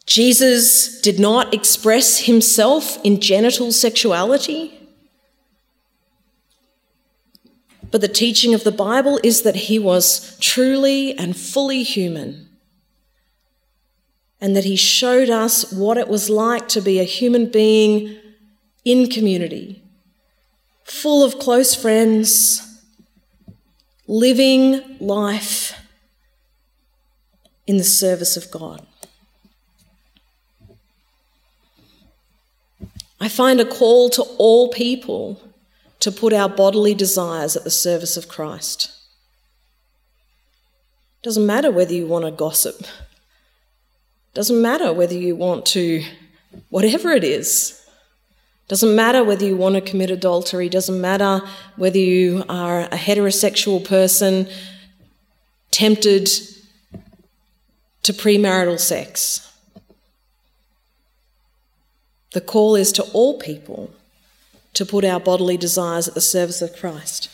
Jesus 0.07 1.01
did 1.01 1.19
not 1.19 1.55
express 1.55 2.21
himself 2.21 2.99
in 3.05 3.21
genital 3.21 3.73
sexuality. 3.73 4.79
But 7.91 8.01
the 8.01 8.09
teaching 8.09 8.55
of 8.55 8.65
the 8.65 8.73
Bible 8.73 9.19
is 9.23 9.43
that 9.43 9.55
he 9.55 9.79
was 9.79 10.37
truly 10.41 11.17
and 11.17 11.37
fully 11.37 11.83
human. 11.83 12.44
And 14.45 14.55
that 14.55 14.65
he 14.65 14.77
showed 14.77 15.31
us 15.31 15.73
what 15.73 15.97
it 15.97 16.07
was 16.07 16.29
like 16.29 16.69
to 16.69 16.83
be 16.83 17.01
a 17.01 17.05
human 17.05 17.51
being 17.51 18.19
in 18.85 19.09
community, 19.09 19.83
full 20.85 21.25
of 21.25 21.39
close 21.39 21.75
friends, 21.75 22.61
living 24.07 24.99
life 25.01 25.81
in 27.67 27.79
the 27.79 27.85
service 27.85 28.37
of 28.37 28.51
God. 28.51 28.87
I 33.19 33.31
find 33.31 33.61
a 33.61 33.65
call 33.65 34.11
to 34.11 34.23
all 34.37 34.69
people 34.69 35.41
to 36.01 36.13
put 36.13 36.35
our 36.35 36.51
bodily 36.51 36.93
desires 36.93 37.57
at 37.57 37.65
the 37.65 37.71
service 37.71 38.19
of 38.19 38.29
Christ. 38.29 38.93
Doesn't 41.23 41.47
matter 41.47 41.71
whether 41.71 41.95
you 41.95 42.07
want 42.07 42.27
to 42.27 42.31
gossip. 42.31 42.87
Doesn't 44.35 44.61
matter 44.61 44.93
whether 44.93 45.15
you 45.15 45.37
want 45.37 45.65
to, 45.67 46.05
whatever 46.69 47.13
it 47.13 47.23
is. 47.23 47.81
Doesn't 48.67 48.97
matter 48.97 49.23
whether 49.23 49.47
you 49.47 49.57
want 49.57 49.77
to 49.77 49.81
commit 49.81 50.11
adultery. 50.11 50.69
Doesn't 50.69 51.01
matter 51.01 51.41
whether 51.77 51.99
you 51.99 52.45
are 52.49 52.81
a 52.81 52.97
heterosexual 52.97 53.85
person 53.85 54.49
tempted 55.71 56.29
to 58.03 58.13
premarital 58.13 58.79
sex. 58.79 59.53
The 62.33 62.41
call 62.41 62.75
is 62.75 62.91
to 62.93 63.03
all 63.13 63.39
people 63.39 63.91
to 64.73 64.85
put 64.85 65.05
our 65.05 65.21
bodily 65.21 65.57
desires 65.57 66.09
at 66.09 66.15
the 66.15 66.21
service 66.21 66.61
of 66.61 66.75
Christ. 66.75 67.29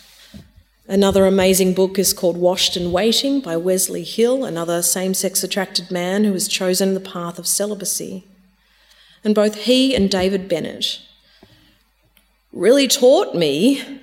Another 0.91 1.24
amazing 1.24 1.72
book 1.72 2.01
is 2.01 2.12
called 2.12 2.36
Washed 2.36 2.76
and 2.76 2.93
Waiting 2.93 3.41
by 3.41 3.57
Wesley 3.57 4.03
Hill, 4.03 4.45
another 4.45 4.82
same 4.82 5.14
sex 5.14 5.45
attracted 5.45 5.88
man 5.93 6.24
who 6.24 6.32
has 6.32 6.49
chosen 6.49 6.95
the 6.95 6.99
path 7.01 7.38
of 7.38 7.47
celibacy. 7.47 8.24
And 9.22 9.32
both 9.32 9.55
he 9.55 9.95
and 9.95 10.11
David 10.11 10.49
Bennett 10.49 11.01
really 12.53 12.88
taught 12.88 13.36
me 13.36 14.01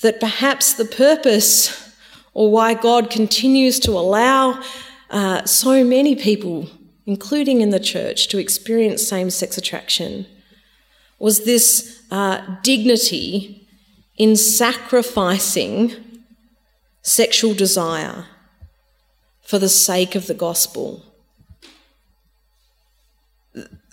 that 0.00 0.20
perhaps 0.20 0.72
the 0.72 0.86
purpose 0.86 1.94
or 2.32 2.50
why 2.50 2.72
God 2.72 3.10
continues 3.10 3.78
to 3.80 3.90
allow 3.90 4.62
uh, 5.10 5.44
so 5.44 5.84
many 5.84 6.16
people 6.16 6.70
including 7.04 7.60
in 7.60 7.70
the 7.70 7.80
church, 7.80 8.28
to 8.28 8.38
experience 8.38 9.06
same 9.06 9.28
sex 9.30 9.58
attraction 9.58 10.24
was 11.18 11.44
this 11.44 12.02
uh, 12.10 12.40
dignity 12.62 13.59
in 14.20 14.36
sacrificing 14.36 15.96
sexual 17.00 17.54
desire 17.54 18.26
for 19.40 19.58
the 19.58 19.66
sake 19.66 20.14
of 20.14 20.26
the 20.26 20.34
gospel. 20.34 21.02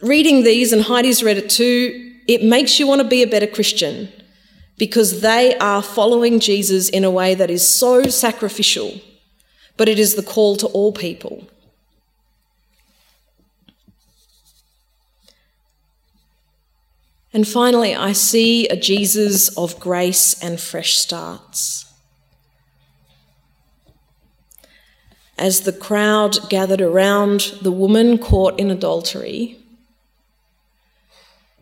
Reading 0.01 0.43
these, 0.43 0.73
and 0.73 0.83
Heidi's 0.83 1.23
read 1.23 1.37
it 1.37 1.49
too, 1.49 2.11
it 2.27 2.43
makes 2.43 2.77
you 2.77 2.85
want 2.85 3.01
to 3.01 3.07
be 3.07 3.23
a 3.23 3.27
better 3.27 3.47
Christian 3.47 4.11
because 4.77 5.21
they 5.21 5.57
are 5.59 5.81
following 5.81 6.41
Jesus 6.41 6.89
in 6.89 7.05
a 7.05 7.09
way 7.09 7.33
that 7.33 7.49
is 7.49 7.65
so 7.65 8.03
sacrificial, 8.03 8.99
but 9.77 9.87
it 9.87 9.97
is 9.97 10.15
the 10.15 10.23
call 10.23 10.57
to 10.57 10.67
all 10.67 10.91
people. 10.91 11.47
And 17.33 17.47
finally, 17.47 17.95
I 17.95 18.13
see 18.13 18.67
a 18.67 18.75
Jesus 18.75 19.55
of 19.57 19.79
grace 19.79 20.41
and 20.41 20.59
fresh 20.59 20.95
starts. 20.95 21.85
As 25.37 25.61
the 25.61 25.73
crowd 25.73 26.49
gathered 26.49 26.81
around 26.81 27.53
the 27.61 27.71
woman 27.71 28.17
caught 28.17 28.59
in 28.59 28.71
adultery, 28.71 29.59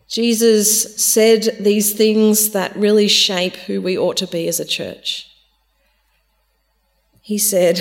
Jesus 0.08 1.04
said 1.04 1.56
these 1.60 1.92
things 1.92 2.50
that 2.50 2.76
really 2.76 3.08
shape 3.08 3.56
who 3.56 3.82
we 3.82 3.98
ought 3.98 4.16
to 4.18 4.26
be 4.26 4.46
as 4.48 4.60
a 4.60 4.64
church. 4.64 5.28
He 7.20 7.38
said, 7.38 7.80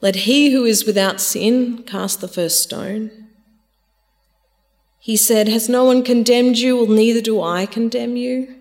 Let 0.00 0.16
he 0.16 0.50
who 0.52 0.64
is 0.64 0.86
without 0.86 1.20
sin 1.20 1.82
cast 1.82 2.20
the 2.20 2.28
first 2.28 2.62
stone. 2.62 3.17
He 4.98 5.16
said, 5.16 5.48
Has 5.48 5.68
no 5.68 5.84
one 5.84 6.02
condemned 6.02 6.58
you? 6.58 6.76
Well, 6.76 6.86
neither 6.86 7.20
do 7.20 7.42
I 7.42 7.66
condemn 7.66 8.16
you. 8.16 8.56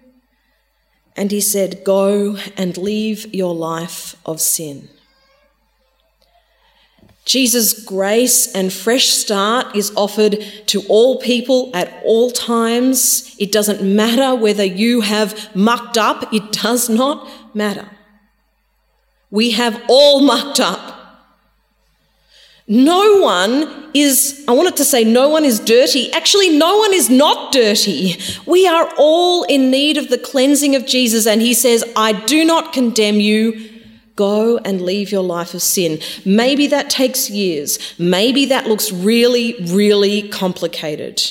And 1.16 1.32
he 1.32 1.42
said, 1.42 1.84
Go 1.84 2.38
and 2.56 2.78
leave 2.78 3.34
your 3.34 3.56
life 3.56 4.16
of 4.26 4.40
sin. 4.40 4.90
Jesus' 7.28 7.84
grace 7.84 8.50
and 8.54 8.72
fresh 8.72 9.08
start 9.08 9.76
is 9.76 9.92
offered 9.98 10.42
to 10.68 10.82
all 10.88 11.20
people 11.20 11.72
at 11.74 12.02
all 12.06 12.32
times. 12.32 13.36
It 13.38 13.52
doesn't 13.52 13.82
matter 13.84 14.34
whether 14.34 14.64
you 14.64 15.02
have 15.02 15.54
mucked 15.54 15.98
up, 15.98 16.34
it 16.34 16.54
does 16.54 16.88
not 16.88 17.28
matter. 17.54 17.90
We 19.30 19.52
have 19.52 19.84
all 19.90 20.22
mucked 20.22 20.62
up. 20.62 20.97
No 22.68 23.22
one 23.22 23.90
is, 23.94 24.44
I 24.46 24.52
wanted 24.52 24.76
to 24.76 24.84
say, 24.84 25.06
no 25.06 25.30
one 25.30 25.46
is 25.46 25.60
dirty. 25.60 26.12
Actually, 26.12 26.50
no 26.50 26.78
one 26.78 26.94
is 26.94 27.10
not 27.10 27.54
dirty. 27.54 28.18
We 28.46 28.68
are 28.68 28.92
all 28.98 29.44
in 29.44 29.72
need 29.72 29.98
of 29.98 30.10
the 30.10 30.18
cleansing 30.18 30.76
of 30.76 30.86
Jesus, 30.86 31.26
and 31.26 31.42
He 31.42 31.54
says, 31.54 31.86
I 31.96 32.12
do 32.26 32.44
not 32.44 32.74
condemn 32.74 33.22
you. 33.22 33.70
Go 34.18 34.58
and 34.58 34.82
leave 34.82 35.12
your 35.12 35.24
life 35.24 35.54
of 35.54 35.62
sin. 35.62 36.00
Maybe 36.26 36.68
that 36.68 36.90
takes 36.90 37.30
years. 37.30 37.80
Maybe 37.98 38.46
that 38.48 38.68
looks 38.68 38.92
really, 38.92 39.56
really 39.68 40.28
complicated. 40.28 41.22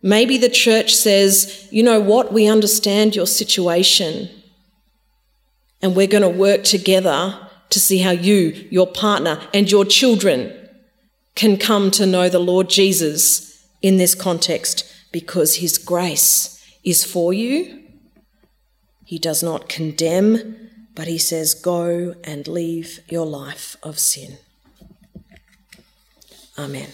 Maybe 0.00 0.38
the 0.38 0.48
church 0.48 0.94
says, 0.94 1.68
you 1.70 1.82
know 1.82 2.00
what, 2.00 2.32
we 2.32 2.46
understand 2.46 3.14
your 3.14 3.26
situation, 3.26 4.30
and 5.82 5.94
we're 5.94 6.06
going 6.06 6.22
to 6.22 6.28
work 6.28 6.64
together 6.64 7.38
to 7.74 7.80
see 7.80 7.98
how 7.98 8.12
you, 8.12 8.66
your 8.70 8.86
partner, 8.86 9.40
and 9.52 9.70
your 9.70 9.84
children 9.84 10.52
can 11.34 11.56
come 11.56 11.90
to 11.90 12.06
know 12.06 12.28
the 12.28 12.38
Lord 12.38 12.70
Jesus 12.70 13.66
in 13.82 13.96
this 13.96 14.14
context 14.14 14.90
because 15.10 15.56
his 15.56 15.76
grace 15.76 16.64
is 16.84 17.04
for 17.04 17.32
you. 17.32 17.82
He 19.04 19.18
does 19.18 19.42
not 19.42 19.68
condemn, 19.68 20.70
but 20.94 21.08
he 21.08 21.18
says, 21.18 21.52
Go 21.52 22.14
and 22.22 22.46
leave 22.46 23.00
your 23.08 23.26
life 23.26 23.76
of 23.82 23.98
sin. 23.98 24.38
Amen. 26.56 26.90